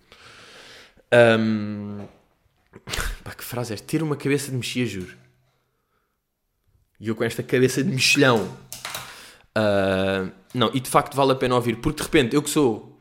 Ahm, 1.12 2.06
Pá, 3.24 3.34
que 3.34 3.44
frase 3.44 3.74
é? 3.74 3.78
Ter 3.78 4.02
uma 4.02 4.16
cabeça 4.16 4.52
de 4.52 4.58
mexia, 4.58 4.86
juro. 4.86 5.16
E 7.00 7.08
eu 7.08 7.16
com 7.16 7.24
esta 7.24 7.44
cabeça 7.44 7.84
de 7.84 7.90
mexilhão. 7.90 8.50
Ah, 9.56 10.30
não, 10.54 10.72
e 10.74 10.80
de 10.80 10.90
facto 10.90 11.16
vale 11.16 11.32
a 11.32 11.36
pena 11.36 11.56
ouvir, 11.56 11.78
porque 11.78 11.98
de 11.98 12.04
repente 12.04 12.36
eu 12.36 12.42
que 12.42 12.50
sou 12.50 12.96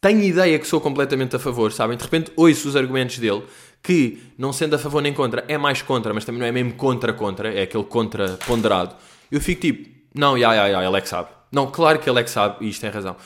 tenho 0.00 0.22
ideia 0.22 0.58
que 0.58 0.66
sou 0.66 0.80
completamente 0.80 1.34
a 1.34 1.38
favor, 1.38 1.72
sabem? 1.72 1.96
De 1.96 2.04
repente 2.04 2.32
ouço 2.36 2.68
os 2.68 2.76
argumentos 2.76 3.18
dele, 3.18 3.42
que 3.82 4.22
não 4.38 4.52
sendo 4.52 4.74
a 4.74 4.78
favor 4.78 5.02
nem 5.02 5.12
contra, 5.12 5.44
é 5.48 5.58
mais 5.58 5.82
contra, 5.82 6.14
mas 6.14 6.24
também 6.24 6.40
não 6.40 6.46
é 6.46 6.52
mesmo 6.52 6.74
contra-contra, 6.74 7.52
é 7.52 7.62
aquele 7.62 7.84
contra 7.84 8.36
ponderado. 8.46 8.94
Eu 9.30 9.40
fico 9.40 9.60
tipo, 9.60 9.90
não, 10.14 10.38
ya, 10.38 10.54
ya, 10.54 10.66
ya, 10.68 10.84
ele 10.84 10.96
é 10.96 11.00
que 11.00 11.08
sabe. 11.08 11.28
Não, 11.50 11.70
claro 11.70 11.98
que 11.98 12.08
ele 12.08 12.20
é 12.20 12.22
que 12.22 12.30
sabe, 12.30 12.64
e 12.64 12.68
isto 12.68 12.80
tem 12.80 12.90
razão. 12.90 13.16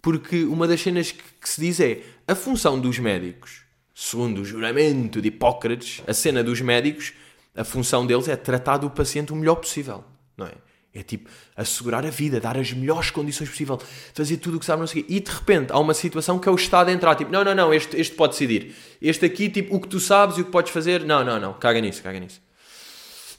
Porque 0.00 0.44
uma 0.44 0.66
das 0.66 0.80
cenas 0.80 1.12
que, 1.12 1.22
que 1.40 1.48
se 1.48 1.60
diz 1.60 1.78
é, 1.80 2.00
a 2.30 2.34
função 2.36 2.78
dos 2.78 2.96
médicos, 3.00 3.62
segundo 3.92 4.42
o 4.42 4.44
juramento 4.44 5.20
de 5.20 5.28
Hipócrates, 5.28 6.00
a 6.06 6.14
cena 6.14 6.44
dos 6.44 6.60
médicos, 6.60 7.12
a 7.56 7.64
função 7.64 8.06
deles 8.06 8.28
é 8.28 8.36
tratar 8.36 8.76
do 8.76 8.88
paciente 8.88 9.32
o 9.32 9.36
melhor 9.36 9.56
possível, 9.56 10.04
não 10.36 10.46
é? 10.46 10.52
É 10.94 11.02
tipo, 11.02 11.28
assegurar 11.56 12.06
a 12.06 12.10
vida, 12.10 12.40
dar 12.40 12.56
as 12.56 12.72
melhores 12.72 13.10
condições 13.10 13.48
possível, 13.48 13.80
fazer 14.14 14.36
tudo 14.36 14.56
o 14.56 14.60
que 14.60 14.66
sabe, 14.66 14.80
não 14.80 14.86
sei. 14.86 15.04
E 15.08 15.18
de 15.18 15.30
repente 15.30 15.72
há 15.72 15.78
uma 15.78 15.94
situação 15.94 16.38
que 16.38 16.48
é 16.48 16.52
o 16.52 16.54
Estado 16.54 16.88
a 16.88 16.92
entrar, 16.92 17.16
tipo, 17.16 17.32
não, 17.32 17.42
não, 17.42 17.54
não, 17.54 17.74
este, 17.74 17.96
este 17.96 18.14
pode 18.14 18.34
decidir. 18.34 18.76
Este 19.02 19.24
aqui, 19.24 19.48
tipo, 19.48 19.74
o 19.74 19.80
que 19.80 19.88
tu 19.88 19.98
sabes 19.98 20.36
e 20.38 20.42
o 20.42 20.44
que 20.44 20.52
podes 20.52 20.72
fazer, 20.72 21.04
não, 21.04 21.24
não, 21.24 21.40
não, 21.40 21.52
caga 21.54 21.80
nisso, 21.80 22.00
caga 22.00 22.20
nisso. 22.20 22.40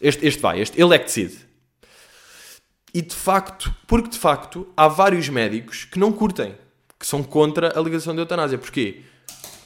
Este, 0.01 0.25
este 0.25 0.41
vai, 0.41 0.59
este, 0.59 0.81
ele 0.81 0.93
é 0.93 0.99
que 0.99 1.05
decide. 1.05 1.39
E 2.93 3.01
de 3.01 3.15
facto, 3.15 3.73
porque 3.87 4.09
de 4.09 4.17
facto 4.17 4.67
há 4.75 4.89
vários 4.89 5.29
médicos 5.29 5.85
que 5.85 5.97
não 5.97 6.11
curtem, 6.11 6.55
que 7.01 7.07
são 7.07 7.23
contra 7.23 7.77
a 7.77 7.81
ligação 7.81 8.13
de 8.13 8.21
eutanásia. 8.21 8.59
Porquê? 8.59 9.01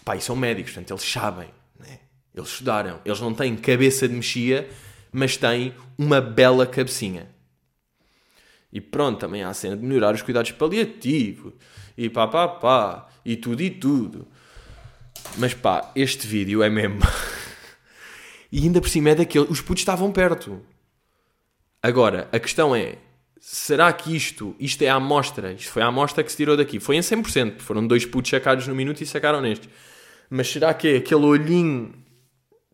Pá, 0.06 0.16
e 0.16 0.22
são 0.22 0.38
médicos, 0.38 0.72
portanto, 0.72 0.92
eles 0.92 1.04
sabem, 1.04 1.50
né? 1.78 2.00
eles 2.34 2.48
estudaram, 2.48 3.02
eles 3.04 3.20
não 3.20 3.34
têm 3.34 3.58
cabeça 3.58 4.08
de 4.08 4.14
mexia, 4.14 4.70
mas 5.12 5.36
têm 5.36 5.76
uma 5.98 6.22
bela 6.22 6.66
cabecinha. 6.66 7.28
E 8.72 8.80
pronto, 8.80 9.20
também 9.20 9.44
há 9.44 9.50
a 9.50 9.54
cena 9.54 9.76
de 9.76 9.84
melhorar 9.84 10.16
os 10.16 10.22
cuidados 10.22 10.52
paliativos. 10.52 11.52
E 11.98 12.10
pá, 12.10 12.26
pá, 12.26 12.48
pá. 12.48 13.10
E 13.26 13.36
tudo 13.36 13.62
e 13.62 13.70
tudo. 13.70 14.26
Mas 15.38 15.54
pá, 15.54 15.92
este 15.94 16.26
vídeo 16.26 16.64
é 16.64 16.70
mesmo. 16.70 17.02
e 18.50 18.60
ainda 18.60 18.80
por 18.80 18.90
cima 18.90 19.10
é 19.10 19.16
daquele. 19.16 19.48
Os 19.50 19.60
putos 19.60 19.82
estavam 19.82 20.10
perto. 20.10 20.62
Agora, 21.84 22.30
a 22.32 22.40
questão 22.40 22.74
é: 22.74 22.98
será 23.40 23.92
que 23.94 24.16
isto, 24.16 24.56
isto 24.60 24.82
é 24.82 24.90
a 24.90 24.96
amostra? 24.96 25.54
Isto 25.54 25.72
foi 25.72 25.82
a 25.82 25.88
amostra 25.88 26.24
que 26.24 26.32
se 26.32 26.38
tirou 26.38 26.58
daqui. 26.58 26.80
Foi 26.80 26.96
em 26.96 27.02
100%, 27.02 27.52
porque 27.52 27.64
foram 27.64 27.86
dois 27.86 28.06
putos 28.06 28.32
sacados 28.32 28.68
no 28.68 28.76
minuto 28.76 29.02
e 29.02 29.06
sacaram 29.06 29.42
nestes. 29.42 29.70
Mas 30.30 30.50
será 30.50 30.74
que 30.74 30.88
é 30.88 30.98
aquele 30.98 31.26
olhinho 31.26 31.94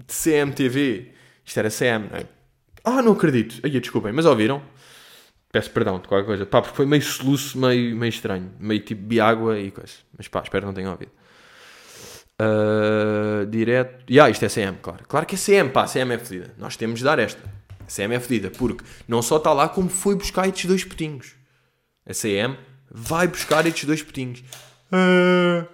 de 0.06 0.14
CMTV? 0.14 1.12
Isto 1.46 1.60
era 1.60 1.70
CM, 1.70 2.08
não 2.10 2.18
é? 2.18 2.26
Ah, 2.84 3.02
não 3.02 3.12
acredito. 3.14 3.60
Aí, 3.64 3.80
desculpem, 3.80 4.12
mas 4.12 4.26
ouviram? 4.26 4.62
Peço 5.52 5.70
perdão 5.72 6.00
de 6.00 6.08
qualquer 6.08 6.26
coisa. 6.26 6.46
Pá, 6.46 6.62
porque 6.62 6.76
foi 6.76 6.86
meio 6.86 7.02
soluço, 7.02 7.58
meio, 7.60 7.96
meio 7.96 8.10
estranho. 8.10 8.52
Meio 8.60 8.80
tipo 8.80 9.02
biágua 9.04 9.60
e 9.60 9.70
coisa. 9.70 9.94
Mas 10.18 10.28
pá, 10.28 10.42
espero 10.42 10.62
que 10.62 10.68
não 10.68 10.74
tenham 10.74 10.92
ouvido. 10.92 11.12
Uh, 12.42 13.46
direto. 13.46 14.06
Ya, 14.12 14.30
isto 14.30 14.46
é 14.46 14.50
CM, 14.50 14.78
claro. 14.82 15.04
Claro 15.08 15.26
que 15.26 15.36
é 15.36 15.38
CM, 15.38 15.70
pá, 15.70 15.86
CM 15.86 16.14
é 16.14 16.18
fedida. 16.18 16.56
Nós 16.58 16.78
temos 16.78 17.00
de 17.00 17.06
dar 17.06 17.20
esta. 17.20 17.42
A 17.92 17.94
CM 17.94 18.16
é 18.16 18.20
fedida, 18.22 18.50
porque 18.50 18.86
não 19.06 19.22
só 19.22 19.36
está 19.36 19.52
lá, 19.52 19.68
como 19.68 19.90
foi 19.90 20.16
buscar 20.16 20.48
estes 20.48 20.66
dois 20.66 20.86
putinhos. 20.86 21.36
A 22.06 22.14
CM 22.14 22.58
vai 22.90 23.28
buscar 23.28 23.68
estes 23.68 23.84
dois 23.84 24.02
putinhos. 24.02 24.42
Ah, 24.90 25.68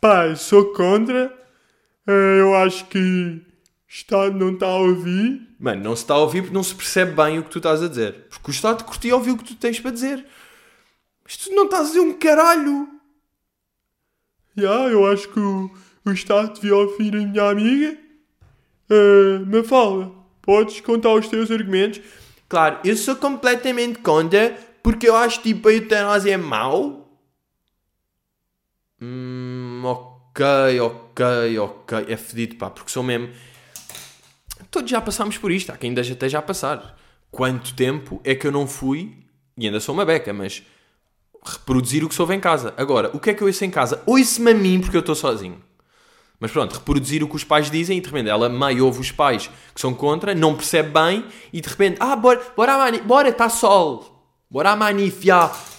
pá, 0.00 0.34
sou 0.36 0.72
contra. 0.72 1.30
Ah, 2.06 2.10
eu 2.10 2.54
acho 2.56 2.86
que 2.86 2.98
o 2.98 3.42
Estado 3.86 4.34
não 4.34 4.54
está 4.54 4.66
a 4.66 4.76
ouvir. 4.76 5.46
Mano, 5.58 5.82
não 5.82 5.94
se 5.94 6.02
está 6.02 6.14
a 6.14 6.18
ouvir 6.18 6.40
porque 6.40 6.54
não 6.54 6.62
se 6.62 6.74
percebe 6.74 7.12
bem 7.12 7.38
o 7.38 7.44
que 7.44 7.50
tu 7.50 7.58
estás 7.58 7.82
a 7.82 7.88
dizer. 7.88 8.26
Porque 8.30 8.50
o 8.50 8.52
Estado 8.52 8.82
curtia 8.82 9.14
ouvir 9.14 9.32
o 9.32 9.36
que 9.36 9.44
tu 9.44 9.54
tens 9.54 9.78
para 9.78 9.90
dizer. 9.90 10.24
Mas 11.22 11.36
tu 11.36 11.54
não 11.54 11.66
estás 11.66 11.82
a 11.82 11.88
dizer 11.88 12.00
um 12.00 12.14
caralho. 12.14 12.88
Já, 14.56 14.88
eu 14.88 15.06
acho 15.12 15.28
que 15.28 15.40
o, 15.40 15.70
o 16.06 16.10
Estado 16.10 16.54
devia 16.54 16.74
ouvir 16.74 17.14
a 17.14 17.18
minha 17.18 17.50
amiga. 17.50 17.98
Ah, 18.88 19.44
Mafalda, 19.46 20.23
podes 20.44 20.80
contar 20.80 21.14
os 21.14 21.28
teus 21.28 21.50
argumentos? 21.50 22.00
Claro, 22.48 22.78
eu 22.84 22.96
sou 22.96 23.16
completamente 23.16 23.98
contra 23.98 24.56
porque 24.82 25.08
eu 25.08 25.16
acho 25.16 25.40
tipo 25.42 25.68
a 25.68 25.72
eutanásia 25.72 26.34
é 26.34 26.36
mau. 26.36 27.08
Hum, 29.00 29.82
ok, 29.84 30.80
ok, 30.80 31.58
ok. 31.58 32.04
É 32.08 32.16
fedido, 32.16 32.56
pá, 32.56 32.70
porque 32.70 32.90
sou 32.90 33.02
mesmo. 33.02 33.30
Todos 34.70 34.90
já 34.90 35.00
passámos 35.00 35.38
por 35.38 35.50
isto, 35.50 35.70
há 35.70 35.76
quem 35.76 35.90
ainda 35.90 36.00
esteja 36.02 36.38
a 36.38 36.42
passar. 36.42 36.98
Quanto 37.30 37.74
tempo 37.74 38.20
é 38.24 38.34
que 38.34 38.46
eu 38.46 38.52
não 38.52 38.66
fui, 38.66 39.18
e 39.56 39.66
ainda 39.66 39.80
sou 39.80 39.94
uma 39.94 40.04
beca, 40.04 40.32
mas 40.32 40.62
reproduzir 41.44 42.04
o 42.04 42.08
que 42.08 42.14
soube 42.14 42.34
em 42.34 42.40
casa. 42.40 42.74
Agora, 42.76 43.10
o 43.14 43.20
que 43.20 43.30
é 43.30 43.34
que 43.34 43.42
eu 43.42 43.46
ouço 43.46 43.64
em 43.64 43.70
casa? 43.70 44.02
Ouço-me 44.06 44.50
a 44.50 44.54
mim 44.54 44.80
porque 44.80 44.96
eu 44.96 45.00
estou 45.00 45.14
sozinho. 45.14 45.62
Mas 46.44 46.52
pronto, 46.52 46.74
reproduzir 46.74 47.24
o 47.24 47.26
que 47.26 47.36
os 47.36 47.42
pais 47.42 47.70
dizem 47.70 47.96
e 47.96 48.00
de 48.02 48.06
repente 48.06 48.28
ela 48.28 48.50
meio 48.50 48.84
ouve 48.84 49.00
os 49.00 49.10
pais 49.10 49.48
que 49.74 49.80
são 49.80 49.94
contra, 49.94 50.34
não 50.34 50.54
percebe 50.54 50.90
bem 50.90 51.24
e 51.50 51.58
de 51.58 51.66
repente, 51.66 51.96
ah, 52.00 52.14
bora, 52.14 52.38
bora, 52.54 52.76
mani, 52.76 53.00
bora, 53.00 53.30
está 53.30 53.48
sol. 53.48 54.30
Bora 54.50 54.72
a 54.72 54.76
manif, 54.76 55.24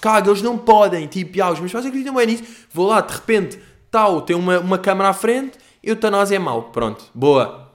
caga, 0.01 0.32
eles 0.32 0.41
não 0.41 0.58
podem, 0.58 1.06
tipo, 1.06 1.38
já, 1.38 1.51
os 1.51 1.60
meus 1.60 1.71
pais 1.71 1.86
acreditam 1.86 2.15
bem 2.15 2.25
nisso. 2.25 2.43
Vou 2.73 2.88
lá, 2.88 2.99
de 3.01 3.13
repente, 3.13 3.60
tal, 3.91 4.23
tem 4.23 4.36
uma, 4.36 4.60
uma 4.60 4.80
câmara 4.80 5.10
à 5.12 5.13
frente, 5.13 5.56
eutanásia 5.84 6.38
é 6.38 6.39
mau. 6.39 6.71
Pronto, 6.71 7.06
boa. 7.13 7.71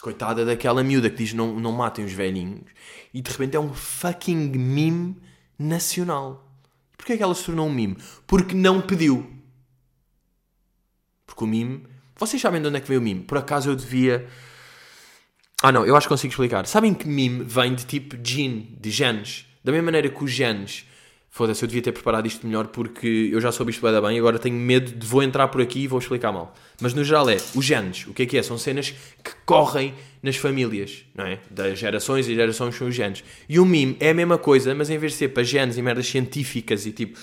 Coitada 0.00 0.44
daquela 0.44 0.82
miúda 0.82 1.08
que 1.08 1.18
diz 1.18 1.32
não, 1.32 1.60
não 1.60 1.70
matem 1.70 2.04
os 2.04 2.12
velhinhos. 2.12 2.64
E 3.14 3.22
de 3.22 3.30
repente 3.30 3.56
é 3.56 3.60
um 3.60 3.72
fucking 3.72 4.50
meme 4.58 5.16
nacional. 5.56 6.44
Porquê 6.96 7.12
é 7.12 7.16
que 7.16 7.22
ela 7.22 7.36
se 7.36 7.44
tornou 7.44 7.68
um 7.68 7.72
meme? 7.72 7.98
Porque 8.26 8.52
não 8.52 8.80
pediu. 8.80 9.38
O 11.44 11.46
meme... 11.46 11.82
Vocês 12.16 12.40
sabem 12.40 12.60
de 12.60 12.68
onde 12.68 12.76
é 12.76 12.80
que 12.80 12.88
veio 12.88 13.00
o 13.00 13.02
meme? 13.02 13.22
Por 13.22 13.38
acaso 13.38 13.70
eu 13.70 13.76
devia... 13.76 14.26
Ah 15.62 15.72
não, 15.72 15.84
eu 15.84 15.96
acho 15.96 16.06
que 16.06 16.12
consigo 16.12 16.32
explicar. 16.32 16.66
Sabem 16.66 16.94
que 16.94 17.06
meme 17.06 17.44
vem 17.44 17.74
de 17.74 17.84
tipo 17.84 18.16
gene, 18.22 18.76
de 18.80 18.90
genes. 18.90 19.46
Da 19.62 19.72
mesma 19.72 19.86
maneira 19.86 20.08
que 20.08 20.24
os 20.24 20.30
genes 20.30 20.84
Foda-se, 21.32 21.62
eu 21.62 21.68
devia 21.68 21.80
ter 21.80 21.92
preparado 21.92 22.26
isto 22.26 22.44
melhor 22.44 22.66
porque 22.66 23.30
eu 23.32 23.40
já 23.40 23.52
soube 23.52 23.70
isto 23.70 23.80
bem, 24.02 24.18
agora 24.18 24.36
tenho 24.36 24.56
medo 24.56 24.90
de 24.90 25.06
vou 25.06 25.22
entrar 25.22 25.46
por 25.46 25.62
aqui 25.62 25.84
e 25.84 25.86
vou 25.86 26.00
explicar 26.00 26.32
mal. 26.32 26.52
Mas 26.80 26.92
no 26.92 27.04
geral 27.04 27.30
é, 27.30 27.36
os 27.54 27.64
genes, 27.64 28.04
o 28.08 28.12
que 28.12 28.24
é 28.24 28.26
que 28.26 28.36
é? 28.36 28.42
São 28.42 28.58
cenas 28.58 28.90
que 29.22 29.30
correm 29.46 29.94
nas 30.20 30.34
famílias, 30.34 31.04
não 31.14 31.24
é? 31.24 31.38
Das 31.48 31.78
gerações 31.78 32.26
e 32.26 32.34
gerações 32.34 32.74
são 32.74 32.88
os 32.88 32.94
genes. 32.96 33.22
E 33.48 33.60
o 33.60 33.64
mime 33.64 33.96
é 34.00 34.10
a 34.10 34.14
mesma 34.14 34.38
coisa, 34.38 34.74
mas 34.74 34.90
em 34.90 34.98
vez 34.98 35.12
de 35.12 35.18
ser 35.18 35.28
para 35.28 35.44
genes 35.44 35.76
e 35.76 35.82
merdas 35.82 36.08
científicas 36.08 36.84
e 36.84 36.90
tipo 36.90 37.16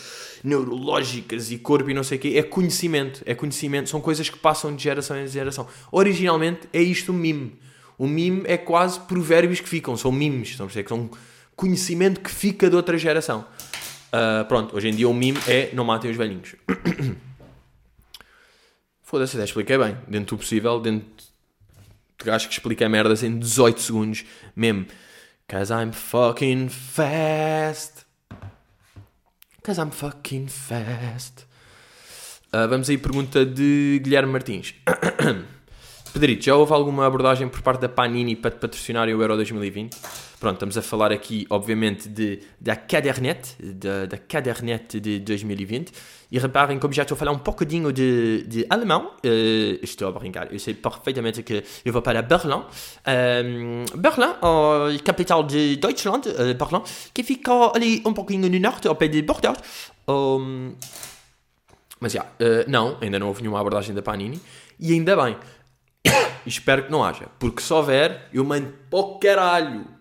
neurológicas 0.44 1.52
e 1.52 1.58
corpo 1.58 1.90
e 1.90 1.94
não 1.94 2.04
sei 2.04 2.18
o 2.18 2.22
quê, 2.22 2.34
é 2.36 2.44
conhecimento, 2.44 3.22
é 3.26 3.34
conhecimento, 3.34 3.90
são 3.90 4.02
coisas 4.02 4.30
que 4.30 4.38
passam 4.38 4.76
de 4.76 4.84
geração 4.84 5.18
em 5.18 5.28
geração. 5.28 5.68
Originalmente 5.92 6.68
é 6.74 6.82
isto 6.82 7.12
o 7.12 7.16
mime. 7.16 7.58
O 7.98 8.08
mime 8.08 8.44
é 8.46 8.58
quase 8.58 9.00
provérbios 9.00 9.60
que 9.60 9.68
ficam, 9.68 9.98
são 9.98 10.12
mimes, 10.12 10.50
estão 10.50 10.66
a 10.66 10.70
perceber? 10.70 10.90
São 10.90 11.10
conhecimento 11.56 12.22
que 12.22 12.30
fica 12.30 12.70
de 12.70 12.76
outra 12.76 12.98
geração. 12.98 13.46
Uh, 14.08 14.46
pronto, 14.46 14.76
hoje 14.76 14.90
em 14.90 14.96
dia 14.96 15.10
o 15.10 15.14
mime 15.14 15.40
é 15.48 15.72
não 15.74 15.84
matem 15.84 16.12
os 16.12 16.18
velhinhos. 16.18 16.56
Foda-se, 19.02 19.36
até 19.36 19.46
expliquei 19.46 19.78
bem. 19.78 19.98
Dentro 20.08 20.36
do 20.36 20.40
possível, 20.40 20.80
dentro 20.80 21.08
de 22.20 22.26
gajo 22.26 22.48
que 22.48 22.54
explica 22.54 22.88
merdas 22.90 23.24
em 23.24 23.38
18 23.40 23.82
segundos, 23.82 24.26
mesmo. 24.56 24.86
Cause 25.48 25.72
I'm 25.72 25.94
fucking 25.94 26.68
fast. 26.70 28.07
Cause 29.68 29.82
I'm 29.82 29.92
fucking 29.92 30.48
fast. 30.48 31.46
Uh, 32.54 32.70
vamos 32.70 32.90
aí, 32.90 32.98
pergunta 32.98 33.46
de 33.46 34.00
Guilherme 34.02 34.32
Martins. 34.32 34.74
Pedrito, 36.14 36.46
já 36.46 36.56
houve 36.56 36.72
alguma 36.72 37.06
abordagem 37.06 37.50
por 37.50 37.62
parte 37.62 37.82
da 37.82 37.90
Panini 37.90 38.34
para 38.34 38.52
te 38.52 38.60
patrocinar 38.60 39.10
o 39.10 39.22
Euro 39.22 39.36
2020? 39.36 39.94
Pronto, 40.40 40.54
estamos 40.54 40.78
a 40.78 40.84
falar 40.84 41.12
aqui, 41.12 41.48
obviamente, 41.50 42.08
de, 42.08 42.42
da 42.62 42.76
Cadernet, 42.76 43.56
da, 43.60 44.06
da 44.06 44.18
de 45.00 45.20
2020. 45.20 45.92
E 46.32 46.38
reparem, 46.38 46.78
como 46.78 46.94
já 46.94 47.02
estou 47.02 47.16
a 47.16 47.18
falar 47.18 47.32
um 47.32 47.40
pouquinho 47.40 47.92
de, 47.92 48.44
de 48.44 48.66
alemão, 48.70 49.14
uh, 49.26 49.80
estou 49.82 50.08
a 50.10 50.12
brincar, 50.12 50.54
eu 50.54 50.60
sei 50.60 50.76
perfeitamente 50.76 51.42
que 51.42 51.64
eu 51.84 51.92
vou 51.92 52.04
para 52.04 52.22
Berlim. 52.22 52.64
Um, 53.08 53.86
Berlim, 53.98 54.36
a 54.42 55.04
capital 55.04 55.42
de 55.42 55.78
Deutschland, 55.78 56.28
uh, 56.30 56.54
Berlim, 56.54 56.84
que 57.14 57.24
fica 57.24 57.52
ali 57.74 58.04
um 58.06 58.14
pouquinho 58.14 58.48
no 58.48 58.60
norte, 58.60 58.88
ao 58.88 58.96
pé 58.96 59.08
de 59.08 59.24
Bordeaux. 59.24 59.58
Um, 60.08 60.76
mas 62.00 62.12
já, 62.12 62.28
yeah, 62.40 62.62
uh, 62.62 62.70
não, 62.70 62.98
ainda 63.02 63.18
não 63.18 63.28
houve 63.28 63.42
nenhuma 63.42 63.60
abordagem 63.60 63.96
da 63.96 64.04
Panini. 64.04 64.40
E 64.80 64.94
ainda 64.94 65.16
bem. 65.16 65.36
espero 66.46 66.84
que 66.84 66.92
não 66.92 67.04
haja. 67.04 67.28
Porque 67.40 67.60
se 67.60 67.74
houver, 67.74 68.30
eu 68.32 68.44
mando 68.44 68.72
para 68.88 69.00
o 69.00 69.18
caralho. 69.18 69.97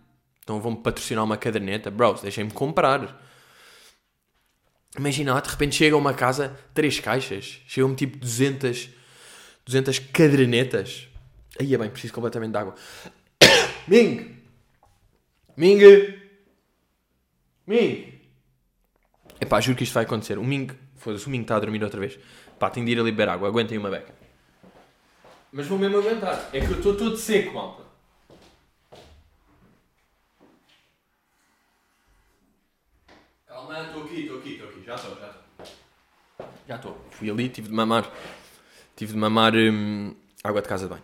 Então 0.46 0.60
vão-me 0.60 0.76
patrocinar 0.76 1.24
uma 1.24 1.36
caderneta. 1.36 1.90
Bros, 1.90 2.22
deixem-me 2.22 2.52
comprar. 2.52 3.20
Imagina, 4.96 5.40
de 5.40 5.50
repente 5.50 5.74
chega 5.74 5.96
a 5.96 5.98
uma 5.98 6.14
casa, 6.14 6.56
três 6.72 7.00
caixas. 7.00 7.60
Chegam-me 7.66 7.96
tipo 7.96 8.16
200, 8.16 8.88
200 9.64 9.98
cadernetas. 9.98 11.08
Aí 11.58 11.74
é 11.74 11.76
bem, 11.76 11.90
preciso 11.90 12.12
completamente 12.12 12.52
de 12.52 12.58
água. 12.58 12.76
Ming! 13.88 14.36
Ming! 15.56 15.80
Ming! 17.66 18.20
Epá, 19.40 19.60
juro 19.60 19.76
que 19.76 19.82
isto 19.82 19.94
vai 19.94 20.04
acontecer. 20.04 20.38
O 20.38 20.44
Ming, 20.44 20.68
foda-se, 20.94 21.26
o 21.26 21.30
Ming 21.30 21.42
está 21.42 21.56
a 21.56 21.60
dormir 21.60 21.82
outra 21.82 21.98
vez. 21.98 22.20
Pá, 22.56 22.70
tenho 22.70 22.86
de 22.86 22.92
ir 22.92 23.00
a 23.00 23.02
liberar 23.02 23.32
água. 23.32 23.48
Aguentem 23.48 23.78
uma 23.78 23.90
beca. 23.90 24.14
Mas 25.52 25.66
vou 25.66 25.76
mesmo 25.76 25.98
aguentar. 25.98 26.50
É 26.52 26.60
que 26.60 26.70
eu 26.70 26.76
estou 26.76 26.96
todo 26.96 27.16
seco, 27.16 27.52
malta. 27.52 27.86
Calma, 33.56 33.80
estou 33.80 34.04
aqui, 34.04 34.20
estou 34.20 34.38
aqui, 34.38 34.52
estou 34.52 34.68
aqui. 34.68 34.84
Já 34.84 34.94
estou, 34.94 35.16
já 35.16 35.28
estou. 35.28 36.55
Já 36.68 36.76
estou. 36.76 36.98
Fui 37.10 37.30
ali, 37.30 37.48
tive 37.48 37.68
de 37.68 37.74
mamar. 37.74 38.10
Tive 38.96 39.12
de 39.12 39.18
mamar 39.18 39.54
hum, 39.54 40.14
água 40.42 40.62
de 40.62 40.68
casa 40.68 40.84
de 40.84 40.90
banho. 40.90 41.02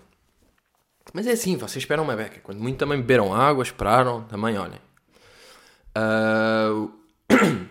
Mas 1.13 1.27
é 1.27 1.33
assim, 1.33 1.57
vocês 1.57 1.83
esperam 1.83 2.05
uma 2.05 2.17
beca. 2.17 2.41
Quando 2.43 2.61
muito 2.61 2.79
também 2.79 2.99
beberam 2.99 3.35
água, 3.35 3.63
esperaram, 3.63 4.23
também 4.25 4.57
olhem. 4.57 4.81
Uh... 5.97 6.91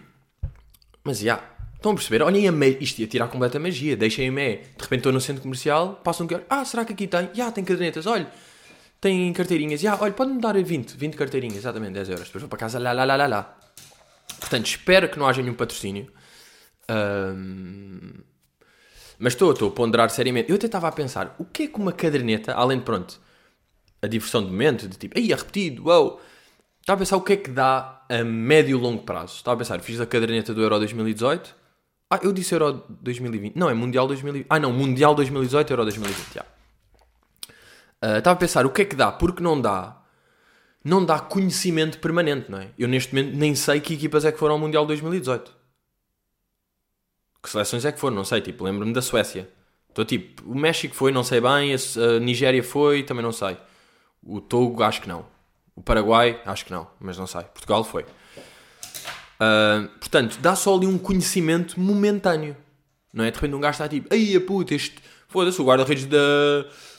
Mas 1.04 1.20
já. 1.20 1.24
Yeah. 1.24 1.52
Estão 1.82 1.94
a 1.94 1.96
perceber? 1.96 2.22
Olhem 2.22 2.48
a 2.48 2.52
me... 2.52 2.78
Isto 2.80 3.00
ia 3.00 3.08
tirar 3.08 3.28
completa 3.28 3.60
magia. 3.60 3.98
Deixem-me. 3.98 4.58
De 4.58 4.84
repente 4.84 5.00
estou 5.00 5.12
no 5.12 5.20
centro 5.20 5.42
comercial, 5.42 6.00
passam 6.04 6.28
que 6.28 6.40
Ah, 6.48 6.64
será 6.64 6.86
que 6.86 6.94
aqui 6.94 7.08
tem? 7.08 7.30
Já, 7.34 7.52
tem 7.52 7.64
cadernetas. 7.64 8.06
Olha, 8.06 8.32
tem 9.00 9.34
carteirinhas. 9.34 9.82
Já, 9.82 9.98
olha, 10.00 10.14
pode-me 10.14 10.40
dar 10.40 10.54
20. 10.54 10.96
20 10.96 11.16
carteirinhas, 11.16 11.58
exatamente, 11.58 11.94
10 11.94 12.10
euros. 12.10 12.26
Depois 12.28 12.44
vou 12.44 12.50
para 12.50 12.60
casa, 12.60 12.78
lá, 12.78 12.92
lá, 12.92 13.04
lá, 13.04 13.16
lá, 13.16 13.26
lá. 13.26 13.58
Portanto, 14.40 14.68
espero 14.68 15.10
que 15.10 15.18
não 15.18 15.28
haja 15.28 15.42
nenhum 15.42 15.56
patrocínio. 15.56 16.12
Um... 16.92 18.12
Mas 19.18 19.34
estou, 19.34 19.52
estou 19.52 19.70
a 19.70 19.72
ponderar 19.72 20.10
seriamente. 20.10 20.50
Eu 20.50 20.56
até 20.56 20.66
estava 20.66 20.88
a 20.88 20.92
pensar, 20.92 21.36
o 21.38 21.46
que 21.46 21.64
é 21.64 21.68
que 21.68 21.80
uma 21.80 21.92
caderneta, 21.92 22.54
além 22.54 22.80
de, 22.80 22.84
pronto, 22.84 23.20
a 24.02 24.08
diversão 24.08 24.42
do 24.42 24.50
momento, 24.50 24.88
de 24.88 24.98
tipo, 24.98 25.18
aí 25.18 25.32
é 25.32 25.36
repetido, 25.36 25.86
uau. 25.86 26.20
Estava 26.80 26.98
a 26.98 27.00
pensar 27.00 27.18
o 27.18 27.22
que 27.22 27.34
é 27.34 27.38
que 27.38 27.52
dá 27.52 28.04
a 28.10 28.24
médio 28.24 28.78
e 28.78 28.82
longo 28.82 29.04
prazo. 29.04 29.36
Estava 29.36 29.56
a 29.56 29.58
pensar, 29.60 29.80
fiz 29.82 30.02
a 30.02 30.06
caderneta 30.06 30.54
do 30.54 30.62
Euro 30.62 30.80
2018 30.80 31.62
ah, 32.12 32.20
eu 32.22 32.34
disse 32.34 32.54
Euro 32.54 32.84
2020. 32.90 33.56
Não, 33.56 33.70
é 33.70 33.74
Mundial 33.74 34.06
2020. 34.06 34.46
Ah, 34.50 34.60
não, 34.60 34.74
Mundial 34.74 35.16
2018, 35.16 35.72
Euro 35.72 35.84
2020. 35.84 36.34
Já. 36.34 36.42
Uh, 38.04 38.18
estava 38.18 38.34
a 38.34 38.36
pensar, 38.36 38.66
o 38.66 38.70
que 38.70 38.82
é 38.82 38.86
que 38.86 38.98
dá? 38.98 39.14
Porque 39.14 39.42
não 39.42 39.62
dá. 39.62 39.96
Não 40.84 41.06
dá 41.06 41.20
conhecimento 41.20 42.00
permanente, 42.00 42.52
não 42.52 42.60
é? 42.60 42.68
Eu 42.78 42.90
neste 42.90 43.16
momento 43.16 43.38
nem 43.38 43.56
sei 43.56 43.80
que 43.80 43.94
equipas 43.94 44.26
é 44.26 44.32
que 44.32 44.38
foram 44.38 44.56
ao 44.56 44.60
Mundial 44.60 44.86
2018. 44.86 45.54
Que 47.42 47.50
seleções 47.50 47.86
é 47.86 47.92
que 47.92 48.00
foram, 48.00 48.16
não 48.16 48.26
sei. 48.26 48.42
Tipo, 48.42 48.64
lembro-me 48.64 48.94
da 48.94 49.02
Suécia. 49.02 49.50
Estou 49.90 50.06
tipo, 50.06 50.50
o 50.50 50.56
México 50.56 50.96
foi, 50.96 51.12
não 51.12 51.24
sei 51.24 51.42
bem. 51.42 51.74
A 51.74 52.20
Nigéria 52.20 52.64
foi, 52.64 53.04
também 53.04 53.24
não 53.24 53.32
sei. 53.32 53.58
O 54.24 54.40
Togo, 54.40 54.84
acho 54.84 55.02
que 55.02 55.08
não. 55.08 55.26
O 55.76 55.82
Paraguai, 55.82 56.42
acho 56.46 56.66
que 56.66 56.72
não, 56.72 56.88
mas 57.00 57.18
não 57.18 57.28
sei. 57.28 57.42
Portugal 57.42 57.84
foi. 57.84 58.04
Uh, 58.04 59.88
portanto, 60.00 60.38
dá 60.40 60.56
só 60.56 60.76
ali 60.76 60.86
um 60.86 60.98
conhecimento 60.98 61.80
momentâneo. 61.80 62.56
Não 63.12 63.26
é? 63.26 63.32
De 63.32 63.36
repente 63.36 63.56
um 63.56 63.60
gajo 63.60 63.72
está 63.72 63.88
tipo, 63.90 64.14
aí 64.14 64.36
a 64.36 64.42
puta, 64.42 64.76
este. 64.76 64.96
Foda-se, 65.28 65.62
o 65.62 65.66
guarda-redes 65.66 66.06
da, 66.06 66.18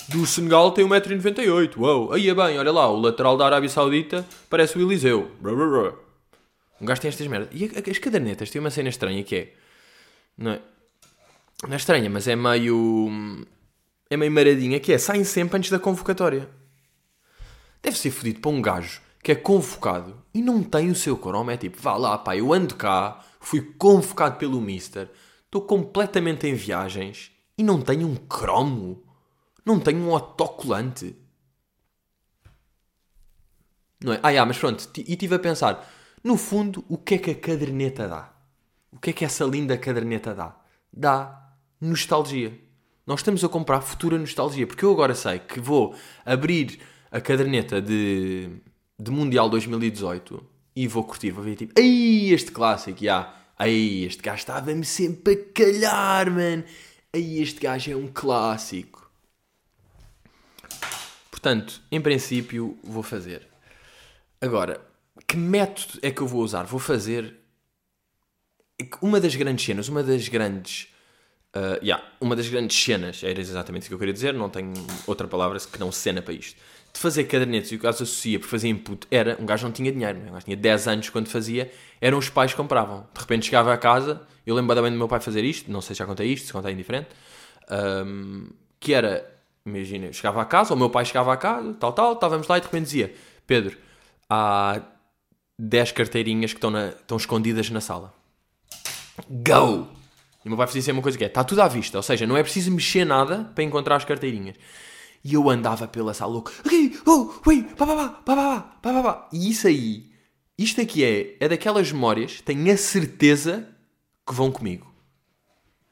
do 0.08 0.26
Senegal 0.26 0.72
tem 0.72 0.86
1,98m. 0.86 1.76
Uou, 1.76 2.12
aí 2.12 2.28
é 2.28 2.34
bem, 2.34 2.58
olha 2.58 2.72
lá, 2.72 2.90
o 2.90 2.98
lateral 2.98 3.36
da 3.36 3.46
Arábia 3.46 3.68
Saudita 3.68 4.26
parece 4.48 4.76
o 4.76 4.80
Eliseu. 4.80 5.30
Um 6.80 6.86
gajo 6.86 7.00
tem 7.00 7.08
estas 7.08 7.26
merdas. 7.26 7.48
E 7.52 7.90
as 7.90 7.98
cadernetas 7.98 8.50
têm 8.50 8.60
uma 8.60 8.70
cena 8.70 8.88
estranha 8.88 9.22
que 9.22 9.36
é. 9.36 9.52
Não 10.36 10.52
é? 10.52 10.62
Não 11.64 11.72
é 11.72 11.76
estranha, 11.76 12.10
mas 12.10 12.26
é 12.26 12.34
meio. 12.34 13.08
É 14.10 14.16
meio 14.16 14.32
maradinha 14.32 14.80
que 14.80 14.92
é. 14.92 14.98
Saem 14.98 15.24
sempre 15.24 15.56
antes 15.58 15.70
da 15.70 15.78
convocatória. 15.78 16.48
Deve 17.82 17.96
ser 17.96 18.10
fodido 18.10 18.40
para 18.40 18.50
um 18.50 18.62
gajo 18.62 19.00
que 19.22 19.32
é 19.32 19.34
convocado 19.34 20.22
e 20.34 20.42
não 20.42 20.62
tem 20.62 20.90
o 20.90 20.94
seu 20.94 21.16
cromo. 21.16 21.50
É 21.50 21.56
tipo, 21.56 21.80
vá 21.80 21.96
lá, 21.96 22.18
pá, 22.18 22.36
eu 22.36 22.52
ando 22.52 22.74
cá, 22.74 23.24
fui 23.40 23.60
convocado 23.78 24.36
pelo 24.36 24.60
Mister, 24.60 25.10
estou 25.44 25.62
completamente 25.62 26.46
em 26.46 26.54
viagens 26.54 27.30
e 27.56 27.62
não 27.62 27.80
tenho 27.80 28.06
um 28.06 28.16
cromo. 28.16 29.04
Não 29.64 29.78
tenho 29.78 30.00
um 30.00 30.12
autocolante. 30.12 31.16
Não 34.02 34.12
é? 34.12 34.20
Ah, 34.22 34.44
mas 34.44 34.58
pronto, 34.58 34.88
e 34.96 35.12
estive 35.12 35.36
a 35.36 35.38
pensar, 35.38 35.88
no 36.24 36.36
fundo, 36.36 36.84
o 36.88 36.98
que 36.98 37.14
é 37.14 37.18
que 37.18 37.30
a 37.30 37.34
caderneta 37.34 38.08
dá? 38.08 38.31
O 38.92 38.98
que 38.98 39.10
é 39.10 39.12
que 39.12 39.24
essa 39.24 39.44
linda 39.44 39.76
caderneta 39.76 40.34
dá? 40.34 40.54
Dá 40.92 41.54
nostalgia. 41.80 42.52
Nós 43.06 43.20
estamos 43.20 43.42
a 43.42 43.48
comprar 43.48 43.80
futura 43.80 44.18
nostalgia, 44.18 44.66
porque 44.66 44.84
eu 44.84 44.92
agora 44.92 45.14
sei 45.14 45.38
que 45.40 45.58
vou 45.58 45.94
abrir 46.24 46.78
a 47.10 47.20
caderneta 47.20 47.80
de 47.80 48.62
de 49.02 49.10
Mundial 49.10 49.48
2018 49.50 50.44
e 50.76 50.86
vou 50.86 51.02
curtir, 51.02 51.32
vou 51.32 51.42
ver 51.42 51.56
tipo, 51.56 51.72
ai, 51.76 52.30
este 52.32 52.52
clássico, 52.52 53.02
já, 53.02 53.34
ai, 53.58 54.04
este 54.04 54.22
gajo 54.22 54.38
estava-me 54.38 54.84
sempre 54.84 55.34
a 55.34 55.52
calhar, 55.52 56.30
man, 56.30 56.62
ai, 57.12 57.38
este 57.38 57.60
gajo 57.60 57.90
é 57.90 57.96
um 57.96 58.06
clássico. 58.06 59.10
Portanto, 61.30 61.82
em 61.90 62.00
princípio, 62.00 62.78
vou 62.84 63.02
fazer. 63.02 63.48
Agora, 64.40 64.80
que 65.26 65.36
método 65.36 65.98
é 66.00 66.10
que 66.12 66.20
eu 66.20 66.28
vou 66.28 66.42
usar? 66.42 66.62
Vou 66.62 66.78
fazer 66.78 67.40
uma 69.00 69.20
das 69.20 69.34
grandes 69.34 69.64
cenas, 69.64 69.88
uma 69.88 70.02
das 70.02 70.28
grandes. 70.28 70.88
Uh, 71.54 71.84
yeah, 71.84 72.02
uma 72.18 72.34
das 72.34 72.48
grandes 72.48 72.82
cenas, 72.82 73.22
era 73.22 73.38
exatamente 73.38 73.84
o 73.84 73.88
que 73.88 73.94
eu 73.94 73.98
queria 73.98 74.14
dizer, 74.14 74.32
não 74.32 74.48
tenho 74.48 74.72
outra 75.06 75.28
palavra 75.28 75.58
que 75.60 75.78
não 75.78 75.92
cena 75.92 76.22
para 76.22 76.32
isto 76.32 76.56
de 76.92 77.00
fazer 77.00 77.24
cadernetos 77.24 77.72
e 77.72 77.76
o 77.76 77.78
que 77.78 77.84
gajo 77.84 78.02
associa 78.02 78.38
por 78.38 78.48
fazer 78.48 78.68
input 78.68 79.06
era, 79.10 79.36
um 79.40 79.46
gajo 79.46 79.64
não 79.64 79.72
tinha 79.72 79.90
dinheiro, 79.90 80.18
um 80.18 80.32
gajo 80.32 80.44
tinha 80.44 80.56
10 80.56 80.88
anos 80.88 81.08
quando 81.08 81.28
fazia, 81.28 81.72
eram 82.00 82.18
os 82.18 82.28
pais 82.28 82.50
que 82.50 82.56
compravam. 82.56 83.06
De 83.14 83.20
repente 83.20 83.46
chegava 83.46 83.72
a 83.72 83.78
casa, 83.78 84.20
eu 84.46 84.54
lembro 84.54 84.80
bem 84.82 84.92
do 84.92 84.98
meu 84.98 85.08
pai 85.08 85.18
fazer 85.18 85.42
isto, 85.42 85.72
não 85.72 85.80
sei 85.80 85.94
se 85.94 86.00
já 86.00 86.06
contei 86.06 86.28
isto, 86.28 86.46
se 86.46 86.52
contei 86.52 86.72
indiferente, 86.72 87.08
um, 88.06 88.48
que 88.78 88.92
era, 88.92 89.26
imagina, 89.64 90.06
eu 90.06 90.12
chegava 90.12 90.42
a 90.42 90.44
casa, 90.44 90.72
ou 90.72 90.76
o 90.76 90.78
meu 90.78 90.90
pai 90.90 91.04
chegava 91.04 91.32
a 91.32 91.36
casa, 91.36 91.72
tal, 91.74 91.92
tal, 91.92 92.12
estávamos 92.12 92.46
lá 92.46 92.58
e 92.58 92.60
de 92.60 92.66
repente 92.66 92.84
dizia, 92.84 93.14
Pedro, 93.46 93.78
há 94.28 94.82
10 95.58 95.92
carteirinhas 95.92 96.52
que 96.52 96.58
estão, 96.58 96.70
na, 96.70 96.88
estão 96.88 97.16
escondidas 97.16 97.70
na 97.70 97.80
sala. 97.80 98.12
Go! 99.28 99.88
E 100.44 100.48
o 100.48 100.50
meu 100.50 100.56
pai 100.56 100.66
fazia 100.66 100.82
sempre 100.82 100.98
uma 100.98 101.02
coisa 101.02 101.16
que 101.16 101.24
é, 101.24 101.28
está 101.28 101.44
tudo 101.44 101.62
à 101.62 101.68
vista, 101.68 101.96
ou 101.96 102.02
seja, 102.02 102.26
não 102.26 102.36
é 102.36 102.42
preciso 102.42 102.70
mexer 102.70 103.04
nada 103.04 103.50
para 103.54 103.62
encontrar 103.62 103.96
as 103.96 104.04
carteirinhas. 104.04 104.56
E 105.24 105.34
eu 105.34 105.48
andava 105.48 105.86
pela 105.86 106.12
sala 106.12 106.32
louco, 106.32 106.50
ok, 106.66 106.98
oh, 107.06 107.32
ui, 107.46 107.62
pá, 107.62 107.86
pá, 107.86 107.94
pá, 107.94 108.08
pá, 108.08 108.36
pá, 108.82 108.92
pá, 108.92 109.02
pá. 109.02 109.28
E 109.32 109.50
isso 109.50 109.68
aí, 109.68 110.10
isto 110.58 110.80
aqui 110.80 111.04
é, 111.04 111.36
é 111.38 111.48
daquelas 111.48 111.92
memórias, 111.92 112.40
tenho 112.40 112.72
a 112.72 112.76
certeza 112.76 113.68
que 114.26 114.34
vão 114.34 114.50
comigo. 114.50 114.92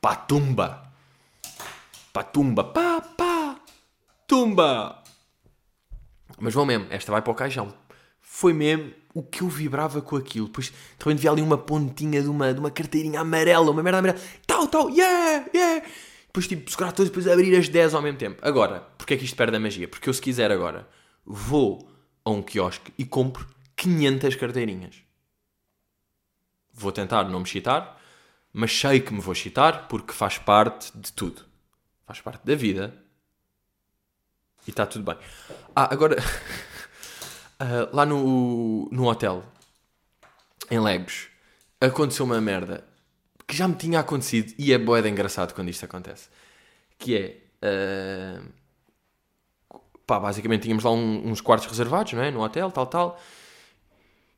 Pá, 0.00 0.16
tumba. 0.16 0.82
Pá, 2.12 2.24
tumba. 2.24 2.64
Pá, 2.64 3.00
pá, 3.00 3.60
tumba. 4.26 5.02
Mas 6.40 6.54
vão 6.54 6.66
mesmo, 6.66 6.86
esta 6.90 7.12
vai 7.12 7.22
para 7.22 7.30
o 7.30 7.34
caixão. 7.34 7.72
Foi 8.20 8.52
mesmo 8.52 8.92
o 9.14 9.22
que 9.22 9.42
eu 9.42 9.48
vibrava 9.48 10.00
com 10.00 10.16
aquilo. 10.16 10.46
Depois, 10.46 10.66
de 10.68 10.74
repente, 10.98 11.20
vi 11.20 11.28
ali 11.28 11.42
uma 11.42 11.58
pontinha 11.58 12.22
de 12.22 12.28
uma, 12.28 12.54
de 12.54 12.60
uma 12.60 12.70
carteirinha 12.70 13.20
amarela, 13.20 13.70
uma 13.70 13.82
merda 13.82 13.98
amarela. 13.98 14.20
Tal, 14.46 14.68
tal, 14.68 14.88
yeah, 14.90 15.46
yeah. 15.54 15.86
Depois, 16.26 16.46
tipo, 16.46 16.70
segurar 16.70 16.92
todos, 16.92 17.10
depois 17.10 17.26
abrir 17.26 17.56
as 17.56 17.68
10 17.68 17.94
ao 17.94 18.02
mesmo 18.02 18.18
tempo. 18.18 18.40
Agora, 18.46 18.86
porque 18.96 19.14
é 19.14 19.16
que 19.16 19.24
isto 19.24 19.36
perde 19.36 19.56
a 19.56 19.60
magia? 19.60 19.88
Porque 19.88 20.08
eu, 20.08 20.14
se 20.14 20.20
quiser 20.20 20.50
agora, 20.52 20.88
vou 21.24 21.88
a 22.24 22.30
um 22.30 22.40
quiosque 22.40 22.92
e 22.96 23.04
compro 23.04 23.46
500 23.76 24.36
carteirinhas. 24.36 24.96
Vou 26.72 26.92
tentar 26.92 27.24
não 27.24 27.40
me 27.40 27.46
chitar, 27.46 28.00
mas 28.52 28.72
sei 28.72 29.00
que 29.00 29.12
me 29.12 29.20
vou 29.20 29.34
chitar 29.34 29.88
porque 29.88 30.12
faz 30.12 30.38
parte 30.38 30.96
de 30.96 31.12
tudo. 31.12 31.44
Faz 32.06 32.20
parte 32.20 32.46
da 32.46 32.54
vida. 32.54 32.94
E 34.66 34.70
está 34.70 34.86
tudo 34.86 35.04
bem. 35.04 35.16
Ah, 35.74 35.92
agora... 35.92 36.16
Uh, 37.60 37.94
lá 37.94 38.06
no, 38.06 38.88
no 38.90 39.06
hotel, 39.06 39.44
em 40.70 40.80
Legos, 40.80 41.28
aconteceu 41.78 42.24
uma 42.24 42.40
merda 42.40 42.84
que 43.46 43.56
já 43.56 43.68
me 43.68 43.74
tinha 43.74 44.00
acontecido 44.00 44.54
e 44.56 44.72
é 44.72 44.78
boeda 44.78 45.08
engraçado 45.08 45.52
quando 45.52 45.68
isto 45.68 45.84
acontece. 45.84 46.28
Que 46.98 47.16
é. 47.16 47.36
Uh, 47.62 48.50
pá, 50.06 50.18
basicamente 50.18 50.62
tínhamos 50.62 50.84
lá 50.84 50.90
um, 50.90 51.28
uns 51.28 51.40
quartos 51.40 51.68
reservados, 51.68 52.12
não 52.12 52.22
é? 52.22 52.30
No 52.30 52.42
hotel, 52.42 52.70
tal, 52.70 52.86
tal. 52.86 53.20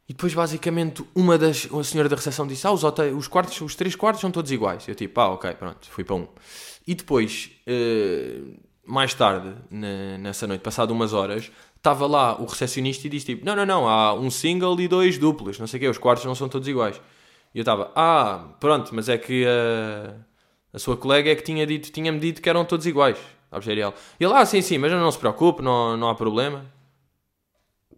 E 0.08 0.12
depois, 0.12 0.34
basicamente, 0.34 1.04
uma 1.14 1.38
das. 1.38 1.68
A 1.72 1.84
senhora 1.84 2.08
da 2.08 2.16
recepção 2.16 2.46
disse: 2.46 2.66
Ah, 2.66 2.72
os, 2.72 2.82
os, 2.82 3.28
quartos, 3.28 3.60
os 3.60 3.76
três 3.76 3.94
quartos 3.94 4.20
são 4.20 4.30
todos 4.30 4.50
iguais. 4.50 4.88
Eu 4.88 4.94
tipo, 4.94 5.20
ah, 5.20 5.30
ok, 5.30 5.52
pronto, 5.54 5.88
fui 5.90 6.04
para 6.04 6.16
um. 6.16 6.26
E 6.86 6.94
depois, 6.94 7.50
uh, 7.68 8.60
mais 8.84 9.14
tarde, 9.14 9.54
nessa 9.70 10.46
noite, 10.46 10.62
passado 10.62 10.90
umas 10.90 11.12
horas, 11.12 11.52
estava 11.82 12.06
lá 12.06 12.40
o 12.40 12.44
recepcionista 12.44 13.08
e 13.08 13.10
disse 13.10 13.26
tipo, 13.26 13.44
não, 13.44 13.56
não, 13.56 13.66
não, 13.66 13.88
há 13.88 14.14
um 14.14 14.30
single 14.30 14.80
e 14.80 14.86
dois 14.86 15.18
duplos, 15.18 15.58
não 15.58 15.66
sei 15.66 15.78
o 15.78 15.80
quê, 15.80 15.88
os 15.88 15.98
quartos 15.98 16.24
não 16.24 16.34
são 16.34 16.48
todos 16.48 16.68
iguais. 16.68 17.00
E 17.52 17.58
eu 17.58 17.62
estava, 17.62 17.90
ah, 17.96 18.54
pronto, 18.60 18.94
mas 18.94 19.08
é 19.08 19.18
que 19.18 19.44
a, 19.44 20.14
a 20.72 20.78
sua 20.78 20.96
colega 20.96 21.28
é 21.28 21.34
que 21.34 21.42
tinha 21.42 21.66
dito, 21.66 21.90
tinha-me 21.90 22.20
dito 22.20 22.40
que 22.40 22.48
eram 22.48 22.64
todos 22.64 22.86
iguais. 22.86 23.18
E 24.20 24.24
ele, 24.24 24.32
ah, 24.32 24.46
sim, 24.46 24.62
sim, 24.62 24.78
mas 24.78 24.92
não 24.92 25.10
se 25.10 25.18
preocupe, 25.18 25.60
não, 25.60 25.96
não 25.96 26.08
há 26.08 26.14
problema. 26.14 26.64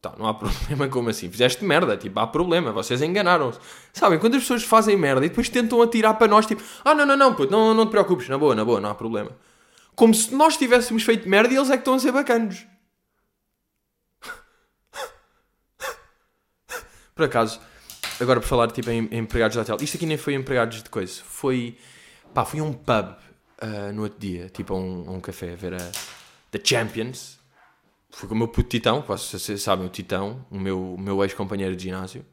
Tá, 0.01 0.15
não 0.19 0.27
há 0.27 0.33
problema 0.35 0.89
como 0.89 1.11
assim? 1.11 1.31
Fizeste 1.31 1.63
merda, 1.63 1.95
tipo, 1.95 2.19
há 2.19 2.27
problema, 2.27 2.73
vocês 2.73 3.03
enganaram-se. 3.03 3.61
Sabem, 3.93 4.19
quando 4.19 4.35
as 4.37 4.41
pessoas 4.41 4.65
fazem 4.65 4.97
merda 4.97 5.27
e 5.27 5.29
depois 5.29 5.51
tentam 5.51 5.83
atirar 5.83 6.15
para 6.15 6.27
nós, 6.27 6.47
tipo, 6.47 6.63
ah, 6.83 6.95
não, 6.95 7.05
não, 7.05 7.17
não, 7.19 7.35
puto, 7.35 7.53
não, 7.53 7.75
não 7.75 7.85
te 7.85 7.91
preocupes, 7.91 8.31
na 8.31 8.39
boa, 8.39 8.55
na 8.55 8.65
boa, 8.65 8.81
não 8.81 8.89
há 8.89 8.95
problema. 8.95 9.31
Como 9.95 10.15
se 10.15 10.35
nós 10.35 10.57
tivéssemos 10.57 11.03
feito 11.03 11.29
merda 11.29 11.53
e 11.53 11.57
eles 11.57 11.69
é 11.69 11.75
que 11.75 11.83
estão 11.83 11.95
a 11.95 11.99
ser 11.99 12.13
bacanos. 12.13 12.67
Por 17.15 17.25
acaso, 17.25 17.61
agora 18.21 18.41
por 18.41 18.47
falar 18.47 18.71
tipo, 18.71 18.91
em, 18.91 19.09
em 19.11 19.19
empregados 19.19 19.55
de 19.55 19.61
hotel, 19.61 19.77
isto 19.81 19.97
aqui 19.97 20.07
nem 20.07 20.17
foi 20.17 20.35
empregados 20.35 20.83
de 20.83 20.91
coisa, 20.91 21.23
foi. 21.25 21.79
pá, 22.33 22.45
fui 22.45 22.61
a 22.61 22.65
um 22.65 22.73
pub 22.73 23.17
uh, 23.63 23.93
no 23.93 24.03
outro 24.03 24.19
dia, 24.19 24.49
tipo 24.49 24.75
a 24.75 24.77
um, 24.77 25.15
um 25.15 25.21
café, 25.21 25.53
a 25.53 25.57
ver 25.57 25.75
a 25.75 25.93
The 26.51 26.61
Champions. 26.63 27.39
Fui 28.11 28.29
com 28.29 28.35
o 28.35 28.39
meu 28.39 28.49
puto 28.49 28.69
Titão, 28.69 29.03
vocês 29.03 29.61
sabem, 29.61 29.87
o 29.87 29.89
Titão, 29.89 30.47
o 30.49 30.59
meu, 30.59 30.95
o 30.95 31.01
meu 31.01 31.23
ex-companheiro 31.25 31.75
de 31.75 31.83
ginásio, 31.83 32.25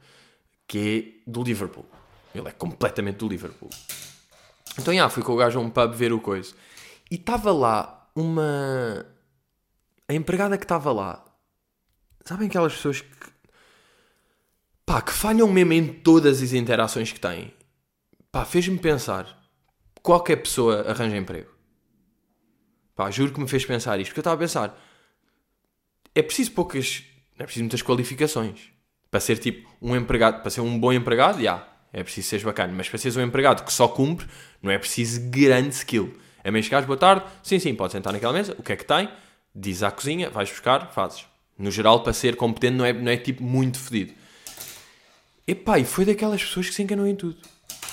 que 0.68 1.22
é 1.28 1.32
do 1.32 1.42
Liverpool. 1.42 1.86
Ele 2.36 2.48
é 2.48 2.52
completamente 2.52 3.18
do 3.18 3.28
Liverpool. 3.28 3.70
Então, 4.78 4.94
já, 4.94 5.10
fui 5.10 5.24
com 5.24 5.34
o 5.34 5.36
gajo 5.36 5.60
a 5.60 5.62
um 5.62 5.70
pub 5.70 5.94
ver 5.94 6.14
o 6.14 6.20
coisa. 6.20 6.54
E 7.10 7.16
estava 7.16 7.52
lá 7.52 8.08
uma. 8.16 9.06
A 10.08 10.14
empregada 10.14 10.58
que 10.58 10.64
estava 10.64 10.92
lá. 10.92 11.26
Sabem 12.24 12.48
aquelas 12.48 12.74
pessoas 12.74 13.02
que 13.02 13.31
pá, 14.92 15.02
que 15.02 15.14
falham 15.14 15.48
mesmo 15.48 15.72
em 15.72 15.88
todas 15.88 16.42
as 16.42 16.52
interações 16.52 17.14
que 17.14 17.20
têm. 17.20 17.54
Pá, 18.30 18.44
fez-me 18.44 18.78
pensar. 18.78 19.26
Qualquer 20.04 20.36
pessoa 20.36 20.82
arranja 20.82 21.16
emprego. 21.16 21.50
Pá, 22.94 23.10
juro 23.10 23.32
que 23.32 23.40
me 23.40 23.48
fez 23.48 23.64
pensar 23.64 23.98
isto. 24.02 24.10
Porque 24.10 24.20
eu 24.20 24.22
estava 24.22 24.36
a 24.36 24.40
pensar. 24.40 24.78
É 26.14 26.22
preciso 26.22 26.52
poucas. 26.52 27.06
É 27.40 27.44
preciso 27.44 27.64
muitas 27.64 27.82
qualificações. 27.82 28.64
Para 29.10 29.22
ser 29.22 29.38
tipo 29.38 29.74
um 29.82 29.96
empregado. 29.96 30.42
Para 30.42 30.52
ser 30.52 30.60
um 30.60 30.78
bom 30.78 30.92
empregado, 30.92 31.36
já. 31.36 31.42
Yeah, 31.42 31.68
é 31.94 32.04
preciso 32.04 32.28
ser 32.28 32.44
bacana. 32.44 32.74
Mas 32.76 32.90
para 32.90 32.98
seres 32.98 33.16
um 33.16 33.22
empregado 33.22 33.64
que 33.64 33.72
só 33.72 33.88
cumpre, 33.88 34.28
não 34.62 34.70
é 34.70 34.78
preciso 34.78 35.22
grande 35.30 35.74
skill. 35.74 36.14
É 36.44 36.52
meio 36.52 36.66
chegares, 36.66 36.86
boa 36.86 36.98
tarde. 36.98 37.26
Sim, 37.42 37.60
sim, 37.60 37.74
pode 37.74 37.94
sentar 37.94 38.12
naquela 38.12 38.34
mesa. 38.34 38.58
O 38.60 38.64
que 38.64 38.74
é 38.74 38.76
que 38.76 38.86
tem? 38.86 39.08
Diz 39.56 39.84
à 39.84 39.90
cozinha, 39.92 40.30
vais 40.30 40.50
buscar, 40.50 40.92
fazes. 40.92 41.26
No 41.58 41.72
geral, 41.72 42.04
para 42.04 42.12
ser 42.12 42.36
competente, 42.36 42.76
não 42.76 42.84
é, 42.84 42.92
não 42.92 43.10
é 43.10 43.16
tipo 43.16 43.42
muito 43.42 43.80
fedido. 43.80 44.20
Epá, 45.48 45.80
e 45.80 45.86
foi 45.86 46.06
daquelas 46.06 46.44
pessoas 46.44 46.70
que 46.70 46.76
se 46.76 46.84
enganou 46.84 47.08
em 47.08 47.16
tudo. 47.16 47.38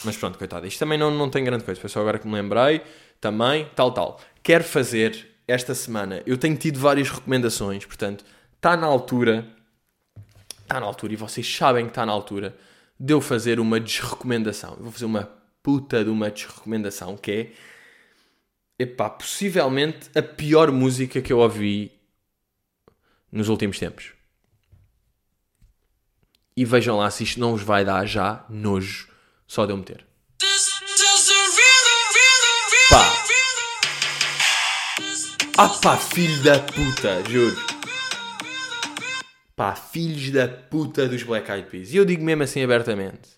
Mas 0.05 0.17
pronto, 0.17 0.39
coitado. 0.39 0.67
Isto 0.67 0.79
também 0.79 0.99
não, 0.99 1.11
não 1.11 1.29
tem 1.31 1.43
grande 1.43 1.65
coisa. 1.65 1.81
Foi 1.81 1.91
só 1.91 2.01
agora 2.01 2.19
que 2.19 2.27
me 2.27 2.35
lembrei. 2.35 2.83
Também, 3.21 3.69
tal, 3.75 3.93
tal. 3.93 4.21
Quero 4.43 4.65
fazer 4.65 5.29
esta 5.47 5.75
semana. 5.75 6.23
Eu 6.27 6.37
tenho 6.37 6.57
tido 6.57 6.79
várias 6.79 7.11
recomendações. 7.11 7.85
Portanto, 7.85 8.25
está 8.55 8.77
na 8.77 8.87
altura. 8.87 9.49
Está 10.63 10.79
na 10.79 10.87
altura. 10.87 11.13
E 11.13 11.17
vocês 11.17 11.57
sabem 11.57 11.87
que 11.87 11.91
está 11.91 12.07
na 12.07 12.13
altura 12.13 12.57
de 12.99 13.13
eu 13.13 13.21
fazer 13.21 13.59
uma 13.59 13.81
desrecomendação. 13.81 14.75
Eu 14.77 14.85
vou 14.85 14.93
fazer 14.93 15.07
uma 15.07 15.29
puta 15.63 16.05
de 16.05 16.11
uma 16.11 16.31
desrecomendação 16.31 17.17
que 17.17 17.33
é. 17.33 17.53
Epá, 18.81 19.11
possivelmente 19.11 20.09
a 20.17 20.23
pior 20.23 20.71
música 20.71 21.21
que 21.21 21.33
eu 21.33 21.39
ouvi 21.39 21.91
nos 23.33 23.49
últimos 23.49 23.77
tempos. 23.77 24.13
E 26.59 26.65
vejam 26.65 26.97
lá 26.97 27.09
se 27.09 27.23
isto 27.23 27.39
não 27.39 27.53
vos 27.53 27.63
vai 27.63 27.85
dar 27.85 28.05
já 28.05 28.45
nojo 28.49 29.09
só 29.47 29.65
de 29.65 29.71
eu 29.71 29.77
meter. 29.77 30.05
Pá! 32.91 33.25
Ah 35.57 35.69
pá, 35.69 35.97
filho 35.97 36.43
da 36.43 36.59
puta, 36.59 37.23
juro. 37.31 37.57
Pá, 39.55 39.77
filhos 39.77 40.33
da 40.33 40.49
puta 40.49 41.07
dos 41.07 41.23
Black 41.23 41.49
Eyed 41.49 41.71
Peas. 41.71 41.93
E 41.93 41.97
eu 41.97 42.05
digo 42.05 42.25
mesmo 42.25 42.43
assim 42.43 42.65
abertamente. 42.65 43.29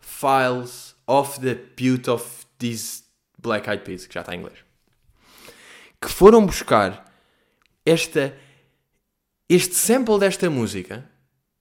Files 0.00 0.96
of 1.06 1.38
the 1.38 1.54
pute 1.54 2.10
of 2.10 2.26
these 2.58 3.04
Black 3.38 3.70
Eyed 3.70 3.84
Peas, 3.84 4.04
que 4.04 4.14
já 4.14 4.22
está 4.22 4.34
em 4.34 4.40
inglês. 4.40 4.58
Que 6.00 6.08
foram 6.08 6.44
buscar 6.44 7.08
esta, 7.86 8.36
este 9.48 9.76
sample 9.76 10.18
desta 10.18 10.50
música 10.50 11.08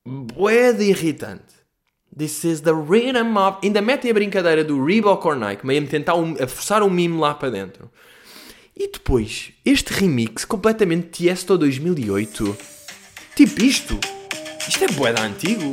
bué 0.06 0.74
de 0.74 0.86
irritante. 0.86 1.62
This 2.16 2.44
is 2.44 2.62
the 2.62 2.74
rhythm 2.74 3.38
of... 3.38 3.60
Ainda 3.64 3.82
metem 3.82 4.12
a 4.12 4.14
brincadeira 4.14 4.64
do 4.64 4.84
Reebok 4.84 5.26
or 5.26 5.36
Nike, 5.36 5.66
meio 5.66 5.84
a 5.84 5.88
tentar 5.88 6.16
um, 6.16 6.36
a 6.42 6.48
forçar 6.48 6.84
um 6.84 6.90
mimo 6.90 7.20
lá 7.20 7.34
para 7.34 7.50
dentro. 7.50 7.90
E 8.76 8.92
depois, 8.92 9.54
este 9.64 9.94
remix 9.94 10.44
completamente 10.44 11.10
Tiesto 11.10 11.58
2008. 11.58 12.58
Tipo 13.36 13.64
isto. 13.64 14.00
Isto 14.68 14.84
é 14.84 14.88
bué 14.88 15.14
da 15.14 15.22
antigo. 15.24 15.72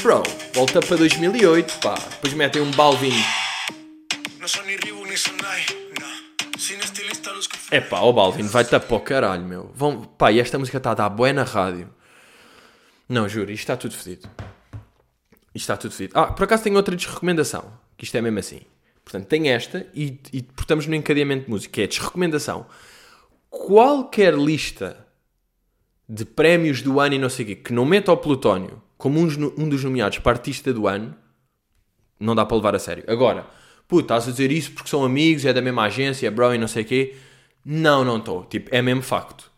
Bro, 0.00 0.22
volta 0.54 0.80
para 0.80 0.96
2008, 0.96 1.78
pá. 1.80 1.94
Depois 1.94 2.34
metem 2.34 2.62
um 2.62 2.70
Balvin. 2.72 3.14
É 7.70 7.80
pá, 7.80 8.00
o 8.00 8.12
Balvin 8.12 8.46
vai-te 8.46 8.78
para 8.78 8.96
o 8.96 9.00
caralho, 9.00 9.44
meu. 9.44 9.70
Vão... 9.74 10.02
Pá, 10.02 10.30
e 10.30 10.38
esta 10.38 10.58
música 10.58 10.78
está 10.78 10.92
a 10.92 10.94
dar 10.94 11.08
bué 11.08 11.32
na 11.32 11.42
rádio. 11.42 11.88
Não, 13.08 13.28
juro, 13.28 13.50
isto 13.50 13.62
está 13.62 13.76
tudo 13.76 13.94
fedido. 13.94 14.28
Isto 15.54 15.64
está 15.64 15.76
tudo 15.76 15.92
fedido. 15.92 16.18
Ah, 16.18 16.26
por 16.26 16.44
acaso 16.44 16.64
tenho 16.64 16.76
outra 16.76 16.96
desrecomendação, 16.96 17.72
que 17.96 18.04
isto 18.04 18.16
é 18.16 18.20
mesmo 18.20 18.38
assim. 18.38 18.60
Portanto, 19.04 19.26
tem 19.26 19.50
esta 19.50 19.86
e, 19.94 20.18
e 20.32 20.42
portamos 20.42 20.86
no 20.86 20.94
encadeamento 20.94 21.44
de 21.44 21.50
música, 21.50 21.72
que 21.72 21.82
é 21.82 21.86
desrecomendação. 21.86 22.66
Qualquer 23.50 24.34
lista 24.34 25.06
de 26.08 26.24
prémios 26.24 26.82
do 26.82 27.00
ano 27.00 27.14
e 27.14 27.18
não 27.18 27.28
sei 27.28 27.44
o 27.44 27.48
quê, 27.48 27.56
que 27.56 27.72
não 27.72 27.84
meta 27.84 28.12
o 28.12 28.16
Plutónio 28.16 28.82
como 28.96 29.18
um, 29.18 29.26
um 29.58 29.68
dos 29.68 29.82
nomeados 29.84 30.18
para 30.18 30.32
artista 30.32 30.72
do 30.72 30.86
ano, 30.86 31.14
não 32.18 32.34
dá 32.34 32.46
para 32.46 32.56
levar 32.56 32.74
a 32.74 32.78
sério. 32.78 33.04
Agora, 33.08 33.46
puta, 33.88 34.04
estás 34.14 34.28
a 34.28 34.30
dizer 34.30 34.52
isso 34.52 34.72
porque 34.72 34.88
são 34.88 35.04
amigos, 35.04 35.44
é 35.44 35.52
da 35.52 35.60
mesma 35.60 35.82
agência, 35.82 36.26
é 36.26 36.30
bro 36.30 36.54
e 36.54 36.58
não 36.58 36.68
sei 36.68 36.82
o 36.82 36.86
quê. 36.86 37.16
Não, 37.64 38.04
não 38.04 38.18
estou. 38.18 38.44
Tipo, 38.44 38.74
é 38.74 38.80
mesmo 38.80 39.02
facto 39.02 39.51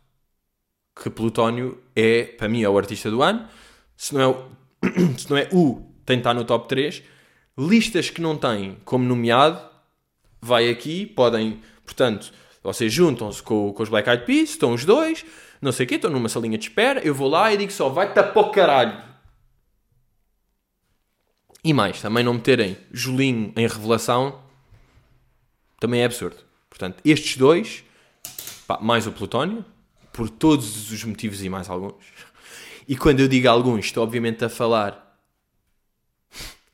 que 0.94 1.10
Plutónio 1.10 1.82
é, 1.94 2.24
para 2.24 2.48
mim, 2.48 2.62
é 2.62 2.68
o 2.68 2.78
artista 2.78 3.10
do 3.10 3.22
ano. 3.22 3.48
Se 3.96 4.14
não 4.14 4.20
é 4.20 4.26
o, 4.26 4.44
se 5.18 5.28
não 5.28 5.36
é 5.36 5.48
o 5.52 5.94
tem 6.04 6.16
de 6.16 6.20
estar 6.20 6.34
no 6.34 6.44
top 6.44 6.68
3. 6.68 7.02
Listas 7.56 8.10
que 8.10 8.20
não 8.20 8.36
têm 8.36 8.76
como 8.84 9.04
nomeado, 9.04 9.60
vai 10.40 10.68
aqui, 10.68 11.06
podem, 11.06 11.60
portanto, 11.84 12.32
vocês 12.62 12.92
juntam-se 12.92 13.42
com, 13.42 13.72
com 13.72 13.82
os 13.82 13.88
Black 13.88 14.08
Eyed 14.08 14.24
Peas, 14.24 14.50
estão 14.50 14.72
os 14.72 14.84
dois, 14.84 15.24
não 15.60 15.72
sei 15.72 15.86
o 15.86 15.88
quê, 15.88 15.94
estão 15.94 16.10
numa 16.10 16.28
salinha 16.28 16.58
de 16.58 16.68
espera, 16.68 17.00
eu 17.00 17.14
vou 17.14 17.28
lá 17.28 17.52
e 17.52 17.56
digo 17.56 17.72
só, 17.72 17.88
vai-te 17.88 18.14
para 18.14 18.40
o 18.40 18.50
caralho. 18.50 19.02
E 21.62 21.72
mais, 21.72 22.00
também 22.02 22.22
não 22.22 22.34
meterem 22.34 22.76
Julinho 22.92 23.52
em 23.56 23.66
revelação, 23.66 24.42
também 25.80 26.02
é 26.02 26.04
absurdo. 26.04 26.36
Portanto, 26.68 27.00
estes 27.04 27.36
dois, 27.36 27.84
pá, 28.66 28.78
mais 28.80 29.06
o 29.06 29.12
Plutónio, 29.12 29.64
por 30.14 30.30
todos 30.30 30.92
os 30.92 31.04
motivos 31.04 31.42
e 31.42 31.48
mais 31.48 31.68
alguns. 31.68 32.04
E 32.86 32.96
quando 32.96 33.18
eu 33.18 33.26
digo 33.26 33.48
alguns, 33.48 33.86
estou 33.86 34.04
obviamente 34.04 34.44
a 34.44 34.48
falar. 34.48 35.18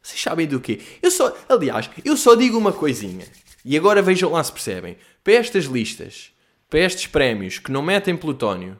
Vocês 0.02 0.20
sabem 0.20 0.46
do 0.46 0.60
quê? 0.60 0.78
Eu 1.00 1.10
só, 1.10 1.34
aliás, 1.48 1.88
eu 2.04 2.18
só 2.18 2.34
digo 2.34 2.58
uma 2.58 2.72
coisinha. 2.72 3.26
E 3.64 3.76
agora 3.78 4.02
vejam 4.02 4.32
lá 4.32 4.44
se 4.44 4.52
percebem. 4.52 4.98
Para 5.24 5.32
estas 5.34 5.64
listas, 5.64 6.32
para 6.68 6.80
estes 6.80 7.06
prémios 7.06 7.58
que 7.58 7.72
não 7.72 7.80
metem 7.80 8.14
Plutónio 8.14 8.78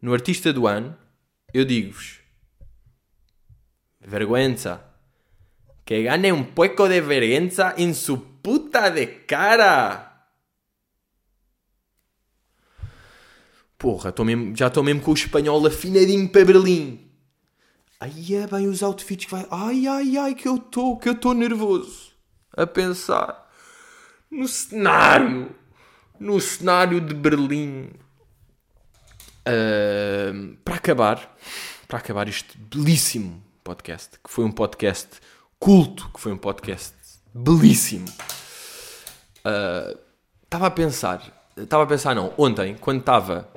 no 0.00 0.14
artista 0.14 0.50
do 0.50 0.66
ano, 0.66 0.96
eu 1.52 1.64
digo-vos: 1.64 2.20
vergüenza. 4.00 4.82
Que 5.84 6.02
gane 6.02 6.32
um 6.32 6.42
pouco 6.42 6.88
de 6.88 7.00
vergüenza 7.02 7.74
em 7.76 7.92
su 7.92 8.16
puta 8.18 8.88
de 8.88 9.06
cara. 9.06 10.05
Porra, 13.78 14.10
tô 14.10 14.24
mesmo, 14.24 14.56
já 14.56 14.68
estou 14.68 14.82
mesmo 14.82 15.02
com 15.02 15.10
o 15.10 15.14
espanhol 15.14 15.66
afinadinho 15.66 16.28
para 16.28 16.44
Berlim. 16.44 17.06
Ai 18.00 18.12
é 18.34 18.46
bem 18.46 18.66
os 18.66 18.82
outfits 18.82 19.26
que 19.26 19.30
vai. 19.30 19.46
Ai 19.50 19.86
ai 19.86 20.16
ai 20.16 20.34
que 20.34 20.48
eu 20.48 20.56
estou, 20.56 20.98
que 20.98 21.08
eu 21.08 21.12
estou 21.12 21.34
nervoso. 21.34 22.12
A 22.56 22.66
pensar 22.66 23.50
no 24.30 24.48
cenário. 24.48 25.54
No 26.18 26.40
cenário 26.40 27.00
de 27.00 27.14
Berlim. 27.14 27.90
Uh, 29.48 30.56
para 30.64 30.74
acabar, 30.74 31.36
para 31.86 31.98
acabar 31.98 32.26
este 32.28 32.58
belíssimo 32.58 33.42
podcast, 33.62 34.18
que 34.22 34.30
foi 34.30 34.44
um 34.44 34.50
podcast 34.50 35.20
culto, 35.58 36.10
que 36.12 36.20
foi 36.20 36.32
um 36.32 36.38
podcast 36.38 36.94
belíssimo. 37.32 38.06
Estava 40.42 40.64
uh, 40.64 40.66
a 40.66 40.70
pensar, 40.70 41.48
estava 41.56 41.84
a 41.84 41.86
pensar 41.86 42.14
não, 42.14 42.32
ontem, 42.36 42.74
quando 42.74 43.00
estava 43.00 43.48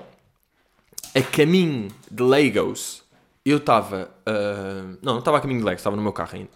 a 1.16 1.22
caminho 1.22 1.90
de 2.10 2.24
Lagos, 2.24 3.04
eu 3.46 3.58
estava. 3.58 4.10
Uh, 4.28 4.98
não, 5.02 5.14
não 5.14 5.20
estava 5.20 5.38
a 5.38 5.42
caminho 5.42 5.60
de 5.60 5.66
Lagos, 5.66 5.82
estava 5.82 5.96
no 5.96 6.02
meu 6.02 6.14
carro 6.14 6.36
ainda. 6.36 6.52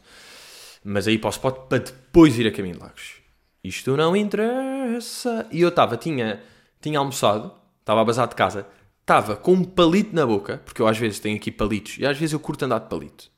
Mas 0.83 1.07
aí 1.07 1.17
para 1.17 1.29
o 1.29 1.51
para 1.51 1.79
depois 1.79 2.37
ir 2.37 2.47
a 2.47 2.51
caminho 2.51 2.75
de 2.75 2.81
Lagos. 2.81 3.15
Isto 3.63 3.95
não 3.95 4.15
interessa. 4.15 5.47
E 5.51 5.61
eu 5.61 5.69
estava, 5.69 5.95
tinha, 5.95 6.43
tinha 6.81 6.99
almoçado, 6.99 7.53
estava 7.79 8.01
a 8.01 8.05
bazar 8.05 8.27
de 8.27 8.35
casa, 8.35 8.67
estava 9.01 9.35
com 9.35 9.53
um 9.53 9.63
palito 9.63 10.13
na 10.13 10.25
boca, 10.25 10.61
porque 10.65 10.81
eu 10.81 10.87
às 10.87 10.97
vezes 10.97 11.19
tenho 11.19 11.37
aqui 11.37 11.51
palitos, 11.51 11.97
e 11.97 12.05
às 12.05 12.17
vezes 12.17 12.33
eu 12.33 12.39
curto 12.39 12.65
andar 12.65 12.79
de 12.79 12.89
palito, 12.89 13.31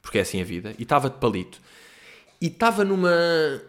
porque 0.00 0.18
é 0.18 0.20
assim 0.20 0.40
a 0.40 0.44
vida, 0.44 0.74
e 0.78 0.82
estava 0.82 1.10
de 1.10 1.16
palito. 1.16 1.60
E 2.40 2.46
estava 2.46 2.84
numa. 2.84 3.10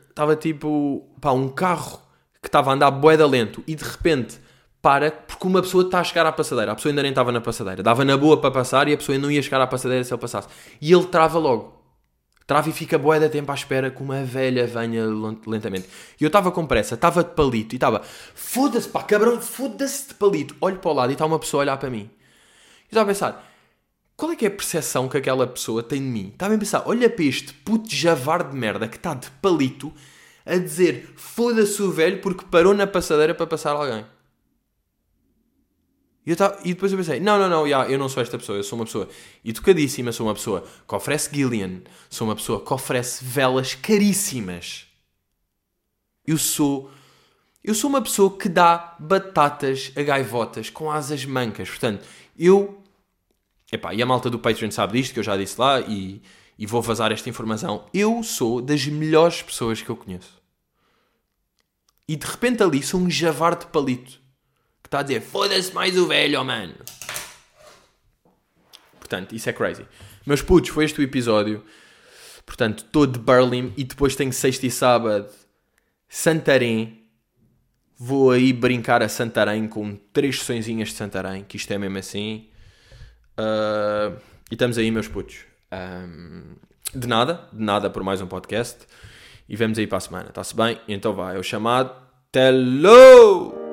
Estava 0.10 0.36
tipo. 0.36 1.10
pá, 1.20 1.32
um 1.32 1.50
carro 1.50 2.00
que 2.42 2.48
estava 2.48 2.70
a 2.70 2.74
andar 2.76 2.92
boeda 2.92 3.26
lento, 3.26 3.63
e 3.68 3.74
de 3.74 3.84
repente 3.84 4.39
para 4.82 5.12
porque 5.12 5.46
uma 5.46 5.62
pessoa 5.62 5.84
está 5.84 6.00
a 6.00 6.04
chegar 6.04 6.26
à 6.26 6.32
passadeira. 6.32 6.72
A 6.72 6.76
pessoa 6.76 6.92
ainda 6.92 7.02
nem 7.02 7.12
estava 7.12 7.32
na 7.32 7.42
passadeira. 7.42 7.84
Dava 7.84 8.06
na 8.06 8.18
boa 8.18 8.39
para 8.39 8.52
passar 8.52 8.88
e 8.88 8.94
a 8.94 8.98
pessoa 8.98 9.18
não 9.18 9.30
ia 9.30 9.42
chegar 9.42 9.62
à 9.62 9.68
passadeira 9.68 10.04
se 10.04 10.13
ele 10.13 10.22
passasse. 10.22 10.48
E 10.82 10.92
ele 10.92 11.06
trava 11.06 11.38
logo. 11.38 11.80
Trava 12.50 12.68
e 12.68 12.72
fica 12.72 12.98
boa 12.98 13.20
de 13.20 13.30
tempo 13.30 13.52
à 13.52 13.54
espera 13.54 13.92
que 13.92 14.02
uma 14.02 14.24
velha 14.24 14.65
venha 14.65 15.06
lentamente. 15.46 15.88
E 16.20 16.24
eu 16.24 16.28
estava 16.28 16.52
com 16.52 16.65
pressa, 16.65 16.96
estava 16.96 17.24
de 17.24 17.30
palito 17.32 17.76
e 17.76 17.78
estava 17.78 18.02
foda-se 18.34 18.89
pá, 18.89 19.04
cabrão, 19.04 19.39
foda-se 19.39 20.08
de 20.08 20.13
palito. 20.15 20.56
Olho 20.60 20.80
para 20.80 20.89
o 20.89 20.94
lado 20.94 21.12
e 21.12 21.13
está 21.13 21.28
uma 21.28 21.38
pessoa 21.38 21.62
a 21.62 21.63
olhar 21.65 21.78
para 21.78 21.92
mim. 21.92 22.10
E 22.86 22.88
estava 22.88 23.04
a 23.04 23.13
pensar, 23.13 23.54
qual 24.18 24.32
é 24.32 24.36
que 24.36 24.46
é 24.46 24.48
a 24.48 24.52
percepção 24.52 25.08
que 25.08 25.15
aquela 25.15 25.46
pessoa 25.46 25.84
tem 25.84 26.02
de 26.02 26.08
mim? 26.08 26.30
Estava 26.34 26.56
a 26.56 26.58
pensar, 26.58 26.84
olha 26.88 27.08
para 27.08 27.24
este 27.24 27.54
puto 27.54 27.94
javar 27.94 28.50
de 28.50 28.58
merda 28.58 28.88
que 28.88 28.98
está 28.98 29.13
de 29.13 29.30
palito 29.30 29.94
a 30.44 30.58
dizer 30.58 31.13
foda-se 31.15 31.80
o 31.84 31.92
velho 31.92 32.20
porque 32.20 32.44
parou 32.50 32.74
na 32.74 32.88
passadeira 32.88 33.36
para 33.36 33.46
passar 33.46 33.74
alguém. 33.74 34.04
E, 36.30 36.36
tava, 36.36 36.60
e, 36.63 36.76
depois 36.76 36.92
eu 36.92 36.98
pensei, 37.00 37.20
não, 37.20 37.39
não, 37.39 37.50
não, 37.50 37.65
yeah, 37.65 37.92
eu 37.92 37.98
não 37.98 38.08
sou 38.08 38.22
esta 38.22 38.38
pessoa, 38.38 38.60
eu 38.60 38.63
sou 38.63 38.78
uma 38.78 38.86
pessoa 38.86 39.10
educadíssima, 39.44 40.12
sou 40.12 40.28
uma 40.28 40.36
pessoa 40.36 40.63
que 40.88 40.94
oferece 40.94 41.28
Gillian, 41.34 41.82
sou 42.08 42.28
uma 42.28 42.36
pessoa 42.36 42.63
que 42.63 42.72
oferece 42.72 43.26
velas 43.26 43.74
caríssimas. 43.74 44.86
Eu 46.28 46.38
sou, 46.38 46.92
eu 47.63 47.74
sou 47.74 47.89
uma 47.89 48.00
pessoa 48.00 48.38
que 48.38 48.48
dá 48.48 48.96
batatas 49.00 49.92
a 49.96 50.04
gaivotas 50.04 50.70
com 50.70 50.92
asas 50.92 51.26
mancas. 51.26 51.68
Portanto, 51.68 52.06
eu, 52.38 52.80
epá, 53.72 53.96
e 53.96 54.00
a 54.00 54.06
malta 54.06 54.30
do 54.30 54.38
Patreon 54.38 54.70
sabe 54.70 55.00
disto, 55.00 55.13
que 55.13 55.20
eu 55.20 55.24
já 55.24 55.36
disse 55.36 55.60
lá, 55.60 55.82
e, 55.82 56.22
e 56.60 56.68
vou 56.68 56.80
vazar 56.80 57.12
esta 57.12 57.28
informação. 57.28 57.88
Eu 57.92 58.22
sou 58.22 58.62
das 58.62 58.86
melhores 58.86 59.42
pessoas 59.42 59.82
que 59.82 59.89
eu 59.89 59.98
conheço. 59.98 60.39
E 62.08 62.15
de 62.15 62.28
repente 62.28 62.62
ali 62.62 62.84
sou 62.84 63.00
um 63.00 63.10
javar 63.10 63.58
de 63.58 63.65
palito 63.65 64.18
está 64.89 64.99
a 64.99 65.04
dizer 65.04 65.21
foda-se 65.21 65.73
mais 65.73 65.95
o 65.95 66.08
velho, 66.08 66.41
oh, 66.41 66.43
mano. 66.43 66.73
Portanto, 68.99 69.36
isso 69.36 69.49
é 69.49 69.54
crazy. 69.54 69.86
Meus 70.25 70.41
putos, 70.41 70.71
foi 70.71 70.86
este 70.86 70.99
o 70.99 71.04
episódio. 71.04 71.63
Portanto, 72.45 72.80
estou 72.80 73.06
de 73.06 73.19
Berlim 73.19 73.71
e 73.78 73.84
depois 73.84 74.15
tenho 74.15 74.34
sexta 74.34 74.65
e 74.65 74.71
sábado 74.71 75.30
Santarém. 76.08 77.08
Vou 77.97 78.32
aí 78.32 78.52
brincar 78.52 79.04
a 79.04 79.10
Santarém 79.10 79.67
com 79.67 79.95
três 79.95 80.39
sessõezinhas 80.39 80.89
de 80.89 80.95
Santarém, 80.95 81.43
que 81.43 81.58
isto 81.58 81.71
é 81.71 81.78
mesmo 81.78 81.97
assim. 81.97 82.49
Uh, 83.38 84.19
e 84.49 84.56
estamos 84.56 84.78
aí, 84.78 84.89
meus 84.89 85.08
putos. 85.08 85.45
Um, 85.71 86.56
de 86.95 87.08
nada, 87.08 87.47
de 87.54 87.63
nada 87.63 87.89
por 87.89 88.04
mais 88.04 88.21
um 88.21 88.28
podcast. 88.28 88.80
E 89.47 89.56
vemos 89.56 89.78
aí 89.78 89.86
para 89.86 89.97
a 89.99 90.02
semana, 90.02 90.30
está-se 90.30 90.56
bem? 90.56 90.80
Então 90.88 91.13
vai, 91.13 91.36
é 91.36 91.39
o 91.39 91.43
chamado 91.43 91.93
Hello! 92.36 93.68